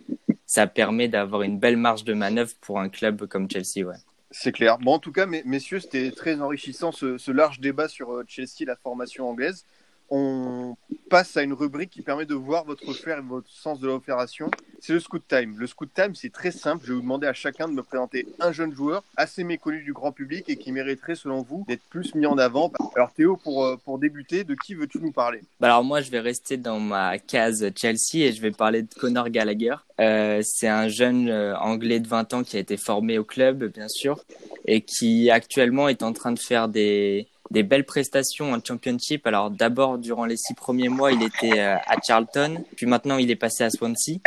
ça 0.50 0.66
permet 0.66 1.06
d'avoir 1.06 1.42
une 1.42 1.60
belle 1.60 1.76
marge 1.76 2.02
de 2.02 2.12
manœuvre 2.12 2.50
pour 2.60 2.80
un 2.80 2.88
club 2.88 3.26
comme 3.26 3.48
Chelsea. 3.48 3.86
Ouais. 3.86 3.94
C'est 4.32 4.50
clair. 4.50 4.78
Bon, 4.78 4.94
en 4.94 4.98
tout 4.98 5.12
cas, 5.12 5.24
messieurs, 5.26 5.78
c'était 5.78 6.10
très 6.10 6.40
enrichissant 6.40 6.90
ce, 6.90 7.30
large 7.30 7.60
débat 7.60 7.86
sur 7.86 8.20
Chelsea, 8.26 8.66
la 8.66 8.74
formation 8.74 9.30
anglaise 9.30 9.64
on 10.12 10.76
passe 11.08 11.36
à 11.36 11.44
une 11.44 11.52
rubrique 11.52 11.90
qui 11.90 12.02
permet 12.02 12.26
de 12.26 12.34
voir 12.34 12.64
votre 12.64 12.92
flair 12.94 13.18
et 13.18 13.22
votre 13.22 13.48
sens 13.48 13.78
de 13.78 13.86
l'opération. 13.86 14.50
C'est 14.82 14.94
le 14.94 15.00
Scoot 15.00 15.22
Time. 15.28 15.56
Le 15.58 15.66
Scoot 15.66 15.90
Time, 15.94 16.14
c'est 16.14 16.32
très 16.32 16.50
simple. 16.50 16.84
Je 16.86 16.92
vais 16.92 16.94
vous 16.94 17.02
demander 17.02 17.26
à 17.26 17.34
chacun 17.34 17.68
de 17.68 17.74
me 17.74 17.82
présenter 17.82 18.26
un 18.40 18.50
jeune 18.50 18.72
joueur 18.72 19.04
assez 19.14 19.44
méconnu 19.44 19.82
du 19.82 19.92
grand 19.92 20.10
public 20.10 20.48
et 20.48 20.56
qui 20.56 20.72
mériterait, 20.72 21.16
selon 21.16 21.42
vous, 21.42 21.66
d'être 21.68 21.82
plus 21.90 22.14
mis 22.14 22.24
en 22.24 22.38
avant. 22.38 22.72
Alors 22.96 23.12
Théo, 23.12 23.36
pour, 23.36 23.66
euh, 23.66 23.76
pour 23.84 23.98
débuter, 23.98 24.42
de 24.42 24.54
qui 24.54 24.74
veux-tu 24.74 24.98
nous 25.00 25.12
parler? 25.12 25.42
Bah 25.60 25.66
Alors 25.68 25.84
moi, 25.84 26.00
je 26.00 26.10
vais 26.10 26.20
rester 26.20 26.56
dans 26.56 26.80
ma 26.80 27.18
case 27.18 27.70
Chelsea 27.76 28.24
et 28.24 28.32
je 28.32 28.40
vais 28.40 28.52
parler 28.52 28.80
de 28.80 28.88
Conor 28.94 29.28
Gallagher. 29.28 29.74
Euh, 30.00 30.40
c'est 30.42 30.68
un 30.68 30.88
jeune 30.88 31.28
euh, 31.28 31.54
anglais 31.58 32.00
de 32.00 32.08
20 32.08 32.32
ans 32.32 32.42
qui 32.42 32.56
a 32.56 32.60
été 32.60 32.78
formé 32.78 33.18
au 33.18 33.24
club, 33.24 33.64
bien 33.64 33.88
sûr, 33.88 34.18
et 34.64 34.80
qui 34.80 35.30
actuellement 35.30 35.88
est 35.90 36.02
en 36.02 36.14
train 36.14 36.32
de 36.32 36.38
faire 36.38 36.68
des 36.68 37.28
des 37.50 37.64
belles 37.64 37.84
prestations 37.84 38.52
en 38.52 38.60
championship. 38.64 39.26
Alors 39.26 39.50
d'abord, 39.50 39.98
durant 39.98 40.24
les 40.24 40.36
six 40.36 40.54
premiers 40.54 40.88
mois, 40.88 41.10
il 41.10 41.20
était 41.24 41.58
à 41.58 41.96
Charlton, 42.00 42.62
puis 42.76 42.86
maintenant 42.86 43.18
il 43.18 43.28
est 43.28 43.36
passé 43.36 43.64
à 43.64 43.70
Swansea. 43.70 44.20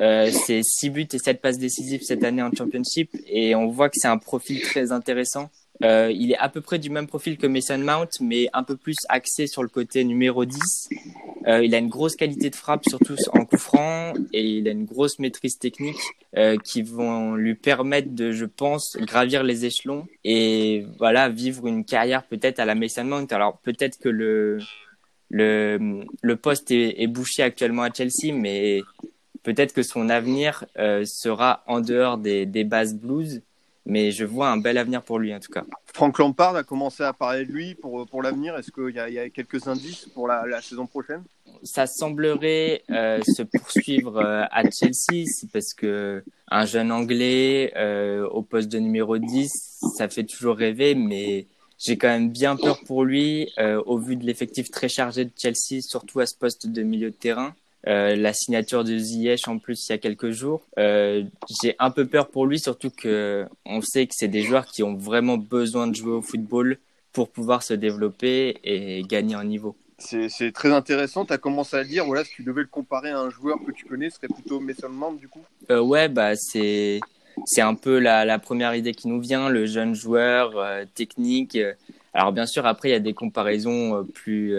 Euh, 0.00 0.30
c'est 0.30 0.60
six 0.62 0.90
buts 0.90 1.08
et 1.12 1.18
sept 1.18 1.40
passes 1.40 1.58
décisives 1.58 2.02
cette 2.02 2.22
année 2.22 2.42
en 2.42 2.50
championship 2.52 3.10
et 3.26 3.54
on 3.54 3.68
voit 3.68 3.88
que 3.88 3.96
c'est 3.98 4.08
un 4.08 4.18
profil 4.18 4.60
très 4.60 4.92
intéressant. 4.92 5.50
Euh, 5.84 6.10
il 6.14 6.32
est 6.32 6.38
à 6.38 6.48
peu 6.48 6.60
près 6.60 6.78
du 6.78 6.90
même 6.90 7.06
profil 7.06 7.36
que 7.36 7.46
Mason 7.46 7.78
Mount, 7.78 8.08
mais 8.20 8.48
un 8.52 8.62
peu 8.62 8.76
plus 8.76 8.96
axé 9.08 9.46
sur 9.46 9.62
le 9.62 9.68
côté 9.68 10.04
numéro 10.04 10.44
10. 10.44 10.88
Euh, 11.48 11.64
il 11.64 11.74
a 11.74 11.78
une 11.78 11.88
grosse 11.88 12.16
qualité 12.16 12.50
de 12.50 12.56
frappe, 12.56 12.84
surtout 12.88 13.14
en 13.32 13.44
coup 13.44 13.58
franc, 13.58 14.14
et 14.32 14.42
il 14.42 14.68
a 14.68 14.72
une 14.72 14.84
grosse 14.84 15.18
maîtrise 15.18 15.58
technique 15.58 16.00
euh, 16.36 16.56
qui 16.64 16.82
vont 16.82 17.34
lui 17.34 17.54
permettre 17.54 18.14
de, 18.14 18.32
je 18.32 18.46
pense, 18.46 18.96
gravir 19.00 19.42
les 19.42 19.64
échelons 19.64 20.06
et 20.24 20.86
voilà 20.98 21.28
vivre 21.28 21.66
une 21.66 21.84
carrière 21.84 22.24
peut-être 22.24 22.58
à 22.58 22.64
la 22.64 22.74
Mason 22.74 23.04
Mount. 23.04 23.26
Alors 23.30 23.58
peut-être 23.58 23.98
que 23.98 24.08
le 24.08 24.58
le, 25.28 26.04
le 26.22 26.36
poste 26.36 26.70
est, 26.70 27.02
est, 27.02 27.08
bouché 27.08 27.42
actuellement 27.42 27.82
à 27.82 27.92
Chelsea, 27.92 28.32
mais 28.32 28.82
peut-être 29.46 29.72
que 29.72 29.84
son 29.84 30.08
avenir 30.08 30.64
euh, 30.76 31.04
sera 31.04 31.62
en 31.68 31.80
dehors 31.80 32.18
des, 32.18 32.46
des 32.46 32.64
bases 32.64 32.94
blues 32.94 33.42
mais 33.86 34.10
je 34.10 34.24
vois 34.24 34.48
un 34.48 34.56
bel 34.56 34.76
avenir 34.76 35.02
pour 35.02 35.18
lui 35.18 35.32
en 35.34 35.38
tout 35.38 35.52
cas. 35.52 35.64
Franck 35.94 36.18
Lampard 36.18 36.56
a 36.56 36.64
commencé 36.64 37.04
à 37.04 37.12
parler 37.12 37.46
de 37.46 37.52
lui 37.52 37.74
pour, 37.74 38.06
pour 38.06 38.20
l'avenir. 38.20 38.56
Est-ce 38.56 38.70
qu'il 38.70 38.90
y, 38.90 39.14
y, 39.14 39.18
a 39.18 39.30
quelques 39.30 39.66
indices 39.68 40.08
pour 40.12 40.28
la, 40.28 40.44
la 40.44 40.60
saison 40.60 40.86
prochaine? 40.86 41.22
Ça 41.62 41.86
semblerait 41.86 42.82
euh, 42.90 43.22
se 43.22 43.42
poursuivre 43.42 44.18
euh, 44.18 44.42
à 44.50 44.68
Chelsea 44.68 45.24
parce 45.52 45.72
que 45.72 46.22
un 46.50 46.66
jeune 46.66 46.90
Anglais 46.92 47.72
euh, 47.76 48.28
au 48.28 48.42
poste 48.42 48.70
de 48.70 48.78
numéro 48.78 49.18
10, 49.18 49.80
ça 49.96 50.08
fait 50.08 50.24
toujours 50.24 50.56
rêver, 50.56 50.96
mais 50.96 51.46
j'ai 51.78 51.96
quand 51.96 52.08
même 52.08 52.30
bien 52.30 52.56
peur 52.56 52.80
pour 52.86 53.04
lui 53.04 53.52
au 53.86 53.98
vu 53.98 54.16
de 54.16 54.24
l'effectif 54.24 54.70
très 54.70 54.88
chargé 54.88 55.26
de 55.26 55.32
Chelsea, 55.36 55.80
surtout 55.80 56.20
à 56.20 56.26
ce 56.26 56.34
poste 56.34 56.66
de 56.66 56.82
milieu 56.82 57.10
de 57.10 57.16
terrain. 57.16 57.54
Euh, 57.88 58.16
la 58.16 58.32
signature 58.32 58.82
de 58.82 58.98
Ziyech 58.98 59.46
en 59.46 59.58
plus 59.58 59.88
il 59.88 59.92
y 59.92 59.94
a 59.94 59.98
quelques 59.98 60.30
jours. 60.30 60.62
Euh, 60.78 61.22
j'ai 61.62 61.76
un 61.78 61.90
peu 61.90 62.06
peur 62.06 62.28
pour 62.28 62.46
lui, 62.46 62.58
surtout 62.58 62.90
que 62.90 63.46
on 63.64 63.80
sait 63.80 64.06
que 64.06 64.14
c'est 64.16 64.28
des 64.28 64.42
joueurs 64.42 64.66
qui 64.66 64.82
ont 64.82 64.94
vraiment 64.94 65.38
besoin 65.38 65.86
de 65.86 65.94
jouer 65.94 66.12
au 66.12 66.22
football 66.22 66.78
pour 67.12 67.30
pouvoir 67.30 67.62
se 67.62 67.74
développer 67.74 68.58
et 68.64 69.02
gagner 69.02 69.36
en 69.36 69.44
niveau. 69.44 69.76
C'est 69.98 70.52
très 70.52 70.72
intéressant. 70.72 71.24
Tu 71.24 71.32
as 71.32 71.38
commencé 71.38 71.76
à 71.76 71.84
dire, 71.84 72.04
voilà, 72.04 72.24
si 72.24 72.34
tu 72.34 72.42
devais 72.42 72.60
le 72.60 72.66
comparer 72.66 73.10
à 73.10 73.20
un 73.20 73.30
joueur 73.30 73.58
que 73.64 73.70
tu 73.70 73.86
connais, 73.86 74.10
ce 74.10 74.16
serait 74.16 74.28
plutôt 74.28 74.60
Mason 74.60 74.90
Mount 74.90 75.14
du 75.14 75.28
coup 75.28 75.40
euh, 75.70 75.80
Ouais, 75.80 76.08
bah, 76.08 76.34
c'est 76.36 77.00
un 77.56 77.74
peu 77.74 77.98
la, 77.98 78.26
la, 78.26 78.38
première 78.38 78.74
idée 78.74 78.92
qui 78.92 79.08
nous 79.08 79.20
vient, 79.20 79.48
le 79.48 79.64
jeune 79.64 79.94
joueur 79.94 80.58
euh, 80.58 80.84
technique. 80.94 81.56
Alors 82.12 82.32
bien 82.32 82.46
sûr, 82.46 82.66
après, 82.66 82.90
il 82.90 82.92
y 82.92 82.96
a 82.96 83.00
des 83.00 83.14
comparaisons 83.14 84.04
plus 84.12 84.54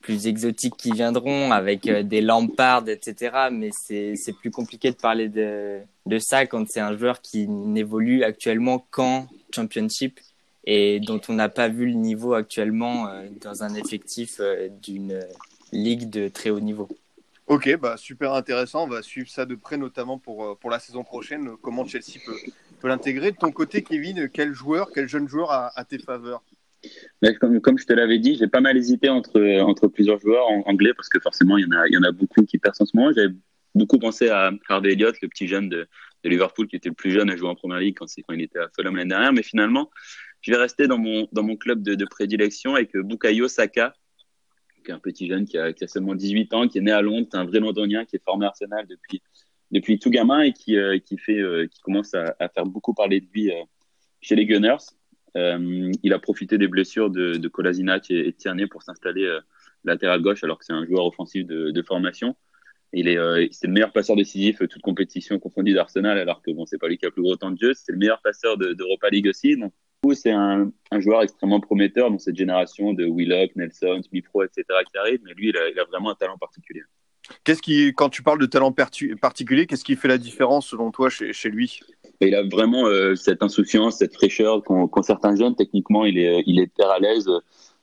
plus 0.00 0.26
exotiques 0.26 0.76
qui 0.76 0.92
viendront 0.92 1.50
avec 1.50 1.86
euh, 1.86 2.02
des 2.02 2.20
lampardes, 2.20 2.88
etc. 2.88 3.48
Mais 3.50 3.70
c'est 3.72 4.32
plus 4.32 4.50
compliqué 4.50 4.90
de 4.90 4.96
parler 4.96 5.28
de, 5.28 5.80
de 6.06 6.18
ça 6.18 6.46
quand 6.46 6.68
c'est 6.68 6.80
un 6.80 6.96
joueur 6.96 7.20
qui 7.20 7.48
n'évolue 7.48 8.22
actuellement 8.22 8.86
qu'en 8.90 9.26
championship 9.54 10.20
et 10.64 11.00
dont 11.00 11.20
on 11.28 11.32
n'a 11.32 11.48
pas 11.48 11.68
vu 11.68 11.86
le 11.86 11.94
niveau 11.94 12.34
actuellement 12.34 13.10
dans 13.40 13.62
un 13.62 13.74
effectif 13.74 14.40
d'une 14.82 15.24
ligue 15.72 16.10
de 16.10 16.28
très 16.28 16.50
haut 16.50 16.60
niveau. 16.60 16.88
Ok, 17.46 17.74
bah 17.78 17.96
super 17.96 18.34
intéressant. 18.34 18.84
On 18.84 18.88
va 18.88 19.00
suivre 19.00 19.30
ça 19.30 19.46
de 19.46 19.54
près, 19.54 19.78
notamment 19.78 20.18
pour, 20.18 20.58
pour 20.58 20.68
la 20.68 20.78
saison 20.78 21.04
prochaine, 21.04 21.56
comment 21.62 21.86
Chelsea 21.86 22.20
peut, 22.24 22.36
peut 22.80 22.88
l'intégrer. 22.88 23.32
De 23.32 23.36
ton 23.36 23.50
côté, 23.50 23.82
Kevin, 23.82 24.28
quel 24.28 24.52
joueur, 24.52 24.90
quel 24.94 25.08
jeune 25.08 25.28
joueur 25.28 25.50
a, 25.50 25.72
à 25.74 25.84
tes 25.84 25.98
faveurs? 25.98 26.42
Comme, 27.62 27.78
je 27.78 27.86
te 27.86 27.92
l'avais 27.92 28.18
dit, 28.18 28.36
j'ai 28.36 28.46
pas 28.46 28.60
mal 28.60 28.76
hésité 28.76 29.08
entre, 29.08 29.40
entre 29.60 29.88
plusieurs 29.88 30.18
joueurs 30.20 30.46
anglais 30.66 30.92
parce 30.94 31.08
que 31.08 31.20
forcément, 31.20 31.58
il 31.58 31.64
y 31.64 31.66
en 31.66 31.78
a, 31.78 31.86
il 31.88 31.94
y 31.94 31.96
en 31.98 32.02
a 32.02 32.12
beaucoup 32.12 32.44
qui 32.44 32.58
percent 32.58 32.82
en 32.82 32.86
ce 32.86 32.96
moment. 32.96 33.12
J'avais 33.14 33.34
beaucoup 33.74 33.98
pensé 33.98 34.28
à 34.28 34.50
Harvey 34.68 34.92
Elliott, 34.92 35.14
le 35.22 35.28
petit 35.28 35.46
jeune 35.46 35.68
de, 35.68 35.86
Liverpool 36.24 36.66
qui 36.66 36.76
était 36.76 36.90
le 36.90 36.94
plus 36.94 37.10
jeune 37.10 37.30
à 37.30 37.36
jouer 37.36 37.48
en 37.48 37.54
première 37.54 37.78
ligue 37.78 37.96
quand, 37.96 38.06
il 38.16 38.42
était 38.42 38.58
à 38.58 38.68
Fulham 38.74 38.96
l'année 38.96 39.08
dernière. 39.08 39.32
Mais 39.32 39.42
finalement, 39.42 39.90
je 40.42 40.50
vais 40.50 40.58
rester 40.58 40.86
dans 40.86 40.98
mon, 40.98 41.26
dans 41.32 41.42
mon 41.42 41.56
club 41.56 41.82
de, 41.82 42.04
prédilection 42.04 42.74
avec 42.74 42.94
Bukayo 42.94 43.48
Saka, 43.48 43.94
qui 44.84 44.90
est 44.90 44.94
un 44.94 44.98
petit 44.98 45.26
jeune 45.26 45.46
qui 45.46 45.56
a, 45.56 45.72
seulement 45.86 46.14
18 46.14 46.52
ans, 46.54 46.68
qui 46.68 46.78
est 46.78 46.82
né 46.82 46.92
à 46.92 47.00
Londres, 47.00 47.28
un 47.32 47.44
vrai 47.44 47.60
londonien 47.60 48.04
qui 48.04 48.16
est 48.16 48.22
formé 48.22 48.44
à 48.44 48.48
Arsenal 48.48 48.86
depuis, 48.86 49.22
depuis 49.70 49.98
tout 49.98 50.10
gamin 50.10 50.42
et 50.42 50.52
qui, 50.52 50.76
euh, 50.76 50.98
qui, 50.98 51.16
fait, 51.16 51.38
euh, 51.38 51.66
qui 51.66 51.80
commence 51.80 52.14
à, 52.14 52.34
à, 52.38 52.48
faire 52.48 52.66
beaucoup 52.66 52.94
parler 52.94 53.20
de 53.20 53.26
lui 53.32 53.50
euh, 53.50 53.62
chez 54.20 54.36
les 54.36 54.44
Gunners. 54.44 54.76
Euh, 55.36 55.92
il 56.02 56.12
a 56.12 56.18
profité 56.18 56.58
des 56.58 56.68
blessures 56.68 57.10
de, 57.10 57.34
de 57.34 57.50
et, 58.10 58.28
et 58.28 58.32
Tierney 58.32 58.66
pour 58.66 58.82
s'installer 58.82 59.24
euh, 59.24 59.40
latéral 59.84 60.20
gauche 60.22 60.42
alors 60.44 60.58
que 60.58 60.64
c'est 60.64 60.72
un 60.72 60.86
joueur 60.86 61.06
offensif 61.06 61.46
de, 61.46 61.70
de 61.70 61.82
formation. 61.82 62.36
Il 62.92 63.08
est, 63.08 63.18
euh, 63.18 63.46
c'est 63.50 63.66
le 63.66 63.74
meilleur 63.74 63.92
passeur 63.92 64.16
décisif 64.16 64.58
toute 64.58 64.80
compétition 64.80 65.38
confondue 65.38 65.74
d'Arsenal 65.74 66.18
alors 66.18 66.40
que 66.42 66.50
bon, 66.50 66.64
c'est 66.64 66.78
pas 66.78 66.88
lui 66.88 66.96
qui 66.96 67.04
a 67.04 67.08
le 67.08 67.12
plus 67.12 67.22
gros 67.22 67.36
temps 67.36 67.50
de 67.50 67.58
jeu. 67.58 67.74
C'est 67.74 67.92
le 67.92 67.98
meilleur 67.98 68.20
passeur 68.22 68.56
d'Europa 68.56 69.10
League 69.10 69.28
aussi. 69.28 69.56
Donc, 69.56 69.72
c'est 70.14 70.30
un, 70.30 70.70
joueur 70.92 71.22
extrêmement 71.22 71.60
prometteur 71.60 72.10
dans 72.10 72.18
cette 72.18 72.36
génération 72.36 72.94
de 72.94 73.04
Willock, 73.04 73.54
Nelson, 73.56 74.00
Smith-Rowe, 74.02 74.44
etc. 74.44 74.64
qui 74.90 74.96
arrive. 74.96 75.20
Mais 75.24 75.34
lui, 75.34 75.50
il 75.50 75.56
a, 75.56 75.84
vraiment 75.84 76.10
un 76.10 76.14
talent 76.14 76.38
particulier. 76.38 76.82
Qu'est-ce 77.44 77.60
qui, 77.60 77.92
quand 77.94 78.08
tu 78.08 78.22
parles 78.22 78.38
de 78.38 78.46
talent 78.46 78.72
particulier, 78.72 79.66
qu'est-ce 79.66 79.84
qui 79.84 79.96
fait 79.96 80.08
la 80.08 80.16
différence 80.16 80.68
selon 80.68 80.90
toi 80.90 81.10
chez 81.10 81.50
lui? 81.50 81.80
Il 82.20 82.34
a 82.34 82.42
vraiment 82.42 82.86
euh, 82.86 83.14
cette 83.14 83.42
insouciance, 83.42 83.98
cette 83.98 84.14
fraîcheur 84.14 84.62
qu'ont 84.64 84.88
qu 84.88 85.02
certains 85.02 85.36
jeunes. 85.36 85.54
Techniquement, 85.54 86.04
il 86.04 86.18
est, 86.18 86.42
il 86.46 86.58
est 86.58 86.64
hyper 86.64 86.90
à 86.90 86.98
l'aise 86.98 87.30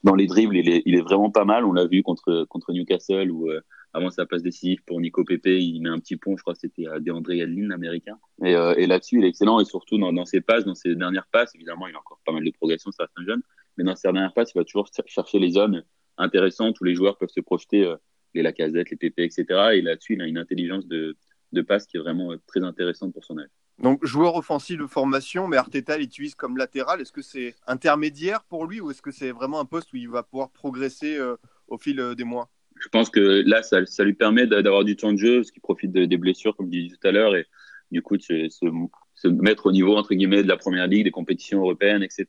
dans 0.04 0.14
les 0.14 0.26
dribbles. 0.26 0.56
Il 0.56 0.68
est, 0.68 0.82
il 0.84 0.94
est 0.94 1.00
vraiment 1.00 1.30
pas 1.30 1.44
mal. 1.44 1.64
On 1.64 1.72
l'a 1.72 1.86
vu 1.86 2.02
contre, 2.02 2.44
contre 2.50 2.72
Newcastle 2.72 3.30
où 3.30 3.50
euh, 3.50 3.60
avant 3.94 4.10
sa 4.10 4.26
passe 4.26 4.42
décisive 4.42 4.82
pour 4.84 5.00
Nico 5.00 5.24
Pepe, 5.24 5.46
il 5.46 5.80
met 5.80 5.88
un 5.88 5.98
petit 5.98 6.16
pont. 6.16 6.36
Je 6.36 6.42
crois 6.42 6.52
que 6.52 6.60
c'était 6.60 6.86
à 6.86 7.00
DeAndre 7.00 7.32
Yadlin, 7.32 7.68
l'américain. 7.68 8.18
Et, 8.44 8.54
euh, 8.54 8.74
et 8.76 8.86
là-dessus, 8.86 9.18
il 9.18 9.24
est 9.24 9.28
excellent 9.28 9.58
et 9.58 9.64
surtout 9.64 9.96
dans, 9.96 10.12
dans, 10.12 10.26
ses 10.26 10.42
passes, 10.42 10.66
dans 10.66 10.74
ses 10.74 10.94
dernières 10.94 11.28
passes. 11.28 11.54
Évidemment, 11.54 11.86
il 11.86 11.94
a 11.94 11.98
encore 11.98 12.20
pas 12.26 12.32
mal 12.32 12.44
de 12.44 12.50
progression, 12.50 12.90
reste 12.98 13.12
un 13.16 13.24
jeune. 13.24 13.42
Mais 13.78 13.84
dans 13.84 13.96
ses 13.96 14.08
dernières 14.08 14.34
passes, 14.34 14.52
il 14.54 14.58
va 14.58 14.64
toujours 14.64 14.88
chercher 15.06 15.38
les 15.38 15.52
zones 15.52 15.82
intéressantes 16.18 16.78
où 16.80 16.84
les 16.84 16.94
joueurs 16.94 17.16
peuvent 17.16 17.30
se 17.34 17.40
projeter 17.40 17.90
les 18.34 18.42
Lacazette, 18.42 18.90
les 18.90 18.96
PP, 18.96 19.20
etc. 19.20 19.44
Et 19.74 19.82
là-dessus, 19.82 20.14
il 20.14 20.20
a 20.22 20.26
une 20.26 20.38
intelligence 20.38 20.86
de, 20.86 21.16
de 21.52 21.62
passe 21.62 21.86
qui 21.86 21.96
est 21.96 22.00
vraiment 22.00 22.34
très 22.46 22.62
intéressante 22.62 23.14
pour 23.14 23.24
son 23.24 23.38
âge. 23.38 23.48
Donc, 23.78 24.04
joueur 24.04 24.36
offensif 24.36 24.78
de 24.78 24.86
formation, 24.86 25.48
mais 25.48 25.58
Arteta 25.58 25.98
l'utilise 25.98 26.34
comme 26.34 26.56
latéral. 26.56 27.00
Est-ce 27.00 27.12
que 27.12 27.20
c'est 27.20 27.54
intermédiaire 27.66 28.42
pour 28.44 28.66
lui 28.66 28.80
ou 28.80 28.90
est-ce 28.90 29.02
que 29.02 29.10
c'est 29.10 29.32
vraiment 29.32 29.60
un 29.60 29.66
poste 29.66 29.92
où 29.92 29.96
il 29.96 30.08
va 30.08 30.22
pouvoir 30.22 30.50
progresser 30.50 31.16
euh, 31.16 31.36
au 31.68 31.76
fil 31.76 32.00
euh, 32.00 32.14
des 32.14 32.24
mois? 32.24 32.48
Je 32.78 32.88
pense 32.88 33.10
que 33.10 33.42
là, 33.46 33.62
ça, 33.62 34.04
lui 34.04 34.14
permet 34.14 34.46
d'avoir 34.46 34.84
du 34.84 34.96
temps 34.96 35.12
de 35.12 35.18
jeu, 35.18 35.36
parce 35.36 35.50
qu'il 35.50 35.62
profite 35.62 35.92
de, 35.92 36.04
des 36.04 36.16
blessures, 36.16 36.56
comme 36.56 36.66
je 36.66 36.78
disais 36.78 36.96
tout 36.96 37.06
à 37.06 37.10
l'heure, 37.10 37.34
et 37.34 37.46
du 37.90 38.02
coup, 38.02 38.16
de 38.16 38.22
se, 38.22 39.28
mettre 39.28 39.66
au 39.66 39.72
niveau, 39.72 39.96
entre 39.96 40.14
guillemets, 40.14 40.42
de 40.42 40.48
la 40.48 40.56
première 40.56 40.86
ligue, 40.86 41.04
des 41.04 41.10
compétitions 41.10 41.60
européennes, 41.60 42.02
etc. 42.02 42.26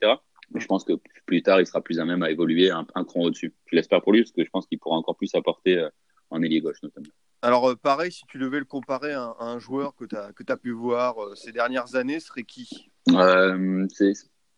Mais 0.50 0.60
je 0.60 0.66
pense 0.66 0.84
que 0.84 0.94
plus 1.26 1.42
tard, 1.42 1.60
il 1.60 1.66
sera 1.66 1.82
plus 1.82 2.00
à 2.00 2.06
même 2.06 2.22
à 2.22 2.30
évoluer 2.30 2.70
un, 2.70 2.86
un 2.94 3.04
cran 3.04 3.20
au-dessus. 3.20 3.54
Je 3.66 3.76
l'espère 3.76 4.00
pour 4.00 4.12
lui, 4.12 4.22
parce 4.22 4.32
que 4.32 4.42
je 4.44 4.50
pense 4.50 4.66
qu'il 4.66 4.78
pourra 4.78 4.96
encore 4.96 5.16
plus 5.16 5.34
apporter 5.34 5.78
euh, 5.78 5.88
en 6.30 6.42
ailier 6.42 6.60
gauche 6.60 6.82
notamment. 6.82 7.08
Alors, 7.40 7.70
euh, 7.70 7.76
pareil, 7.76 8.10
si 8.10 8.24
tu 8.26 8.38
devais 8.38 8.58
le 8.58 8.64
comparer 8.64 9.12
à, 9.12 9.36
un 9.38 9.58
joueur 9.58 9.94
que 9.94 10.04
tu 10.04 10.16
as, 10.16 10.32
as 10.48 10.56
pu 10.56 10.72
voir 10.72 11.22
euh, 11.22 11.34
ces 11.36 11.52
dernières 11.52 11.94
années, 11.94 12.18
serait 12.18 12.42
qui? 12.42 12.90
Euh, 13.10 13.86
C'est 13.90 14.12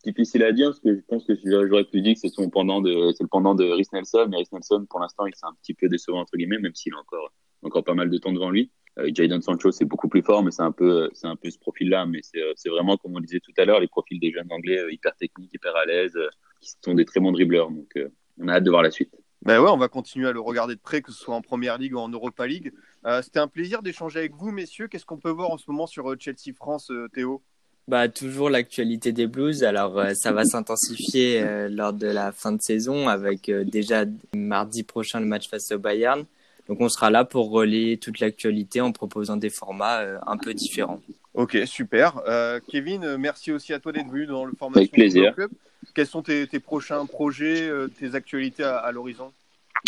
difficile 0.05 0.43
à 0.45 0.53
dire 0.53 0.69
parce 0.69 0.81
que 0.81 0.97
je 0.97 1.01
pense 1.07 1.25
que 1.25 1.35
j'aurais 1.45 1.85
pu 1.85 2.01
dire 2.01 2.15
que 2.15 2.21
c'est 2.21 2.29
c'est 2.29 2.43
le 2.43 2.49
pendant 2.49 2.81
de 2.81 3.65
Rhys 3.71 3.89
Nelson, 3.93 4.27
mais 4.31 4.39
Rhys 4.39 4.49
Nelson, 4.53 4.87
pour 4.89 5.01
l'instant, 5.01 5.27
il 5.27 5.35
s'est 5.35 5.47
un 5.47 5.55
petit 5.63 5.75
peu 5.75 5.89
décevant 5.89 6.21
entre 6.21 6.37
guillemets, 6.37 6.59
même 6.59 6.75
s'il 6.75 6.95
a 6.95 6.99
encore, 6.99 7.33
encore 7.63 7.85
pas 7.85 7.95
mal 7.95 8.09
de 8.09 8.17
temps 8.17 8.33
devant 8.33 8.51
lui. 8.51 8.71
Euh, 8.99 9.11
Jadon 9.13 9.43
Sancho, 9.43 9.71
c'est 9.73 9.85
beaucoup 9.85 10.09
plus 10.09 10.23
fort, 10.23 10.43
mais 10.43 10.51
c'est 10.51 10.63
un 10.63 10.73
peu, 10.73 11.11
un 11.23 11.37
peu 11.37 11.51
ce 11.51 11.59
profil-là. 11.59 12.07
Mais 12.07 12.21
c'est 12.23 12.71
vraiment, 12.71 12.97
comme 12.97 13.15
on 13.15 13.21
disait 13.21 13.41
tout 13.41 13.53
à 13.59 13.67
l'heure, 13.67 13.81
les 13.81 13.89
profils 13.89 14.19
des 14.19 14.33
jeunes 14.33 14.51
anglais 14.51 14.81
hyper 14.91 15.15
techniques, 15.17 15.53
hyper 15.53 15.77
à 15.77 15.85
l'aise, 15.85 16.19
qui 16.63 16.73
sont 16.83 16.95
des 16.95 17.05
très 17.05 17.21
bons 17.21 17.33
dribbleurs. 17.33 17.71
Donc, 17.71 17.93
on 18.39 18.49
a 18.49 18.55
hâte 18.55 18.65
de 18.65 18.71
voir 18.71 18.83
la 18.83 18.91
suite. 18.91 19.15
Ben 19.43 19.59
ouais, 19.61 19.71
on 19.71 19.79
va 19.79 19.89
continuer 19.89 20.29
à 20.29 20.33
le 20.33 20.41
regarder 20.41 20.75
de 20.75 20.81
près, 20.81 21.01
que 21.01 21.11
ce 21.13 21.19
soit 21.19 21.35
en 21.35 21.41
Première 21.41 21.79
Ligue 21.79 21.95
ou 21.95 21.99
en 21.99 22.09
Europa 22.09 22.47
League. 22.47 22.73
Euh, 23.07 23.23
C'était 23.23 23.39
un 23.39 23.49
plaisir 23.49 23.83
d'échanger 23.83 24.19
avec 24.19 24.35
vous, 24.35 24.51
messieurs. 24.51 24.87
Qu'est-ce 24.87 25.07
qu'on 25.07 25.17
peut 25.17 25.31
voir 25.31 25.51
en 25.51 25.57
ce 25.57 25.65
moment 25.69 25.87
sur 25.87 26.15
Chelsea 26.21 26.55
France, 26.55 26.91
euh, 26.91 27.09
Théo? 27.15 27.43
Bah, 27.89 28.09
toujours 28.09 28.51
l'actualité 28.51 29.13
des 29.13 29.27
Blues. 29.27 29.65
Alors, 29.65 29.99
euh, 29.99 30.13
ça 30.15 30.31
va 30.31 30.45
s'intensifier 30.45 31.41
euh, 31.43 31.69
lors 31.69 31.93
de 31.93 32.07
la 32.07 32.31
fin 32.31 32.53
de 32.53 32.61
saison 32.61 33.09
avec 33.09 33.49
euh, 33.49 33.65
déjà 33.65 34.05
mardi 34.35 34.83
prochain 34.83 35.21
le 35.21 35.27
match 35.27 35.49
face 35.49 35.73
au 35.73 35.79
Bayern. 35.79 36.25
Donc, 36.69 36.81
on 36.81 36.89
sera 36.89 37.11
là 37.11 37.25
pour 37.25 37.51
relayer 37.51 37.97
toute 37.97 38.21
l'actualité 38.21 38.81
en 38.81 38.93
proposant 38.93 39.37
des 39.37 39.51
formats 39.51 40.03
un 40.25 40.37
peu 40.37 40.55
différents. 40.55 41.01
Ok, 41.35 41.57
super. 41.65 42.23
Kevin, 42.69 43.17
merci 43.17 43.53
aussi 43.53 43.73
à 43.73 43.79
toi 43.79 43.93
d'être 43.93 44.09
venu 44.11 44.27
dans 44.27 44.45
le 44.45 44.53
format 44.53 44.79
Avec 44.79 44.93
plaisir. 44.93 45.35
Club. 45.35 45.51
Quels 45.95 46.07
sont 46.07 46.23
tes, 46.23 46.47
tes 46.47 46.61
prochains 46.61 47.07
projets, 47.07 47.71
tes 47.99 48.15
actualités 48.15 48.65
à, 48.65 48.77
à 48.79 48.93
l'horizon? 48.93 49.33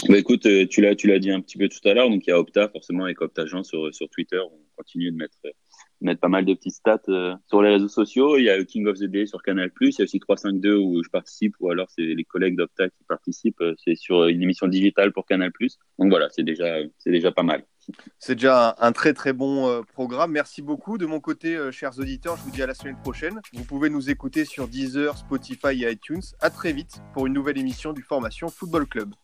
Bah 0.08 0.16
écoute, 0.16 0.46
tu 0.70 0.80
l'as, 0.80 0.94
tu 0.94 1.06
l'as 1.06 1.18
dit 1.18 1.30
un 1.30 1.40
petit 1.40 1.58
peu 1.58 1.68
tout 1.68 1.86
à 1.86 1.92
l'heure. 1.92 2.08
Donc 2.08 2.26
il 2.26 2.30
y 2.30 2.32
a 2.32 2.38
Opta 2.38 2.68
forcément 2.68 3.04
avec 3.04 3.20
Opta 3.20 3.44
Jean 3.46 3.62
sur 3.62 3.94
sur 3.94 4.08
Twitter. 4.08 4.38
On 4.38 4.58
continue 4.76 5.10
de 5.10 5.16
mettre 5.16 5.36
de 5.44 5.50
mettre 6.00 6.20
pas 6.20 6.28
mal 6.28 6.44
de 6.44 6.54
petites 6.54 6.74
stats 6.74 7.00
euh, 7.08 7.34
sur 7.48 7.62
les 7.62 7.70
réseaux 7.70 7.88
sociaux. 7.88 8.38
Il 8.38 8.44
y 8.44 8.50
a 8.50 8.64
King 8.64 8.86
of 8.86 8.98
the 8.98 9.04
Day 9.04 9.26
sur 9.26 9.42
Canal+. 9.42 9.70
Il 9.80 9.90
y 9.90 10.00
a 10.00 10.04
aussi 10.04 10.18
352 10.18 10.76
où 10.76 11.02
je 11.04 11.10
participe 11.10 11.54
ou 11.60 11.70
alors 11.70 11.88
c'est 11.90 12.02
les 12.02 12.24
collègues 12.24 12.56
d'Opta 12.56 12.88
qui 12.88 13.04
participent. 13.06 13.62
C'est 13.84 13.94
sur 13.94 14.26
une 14.26 14.42
émission 14.42 14.66
digitale 14.66 15.12
pour 15.12 15.26
Canal+. 15.26 15.52
Donc 15.98 16.08
voilà, 16.08 16.28
c'est 16.30 16.42
déjà 16.42 16.78
c'est 16.98 17.10
déjà 17.10 17.30
pas 17.30 17.42
mal. 17.42 17.64
C'est 18.18 18.34
déjà 18.34 18.76
un 18.78 18.92
très 18.92 19.12
très 19.12 19.32
bon 19.32 19.68
euh, 19.68 19.82
programme. 19.82 20.32
Merci 20.32 20.62
beaucoup. 20.62 20.98
De 20.98 21.06
mon 21.06 21.20
côté, 21.20 21.56
euh, 21.56 21.72
chers 21.72 21.98
auditeurs, 21.98 22.36
je 22.36 22.42
vous 22.42 22.50
dis 22.50 22.62
à 22.62 22.66
la 22.66 22.74
semaine 22.74 22.96
prochaine. 23.00 23.40
Vous 23.52 23.64
pouvez 23.64 23.90
nous 23.90 24.10
écouter 24.10 24.44
sur 24.44 24.68
Deezer, 24.68 25.16
Spotify 25.16 25.84
et 25.84 25.90
iTunes. 25.90 26.22
À 26.40 26.50
très 26.50 26.72
vite 26.72 27.02
pour 27.12 27.26
une 27.26 27.32
nouvelle 27.32 27.58
émission 27.58 27.92
du 27.92 28.02
Formation 28.02 28.48
Football 28.48 28.86
Club. 28.86 29.14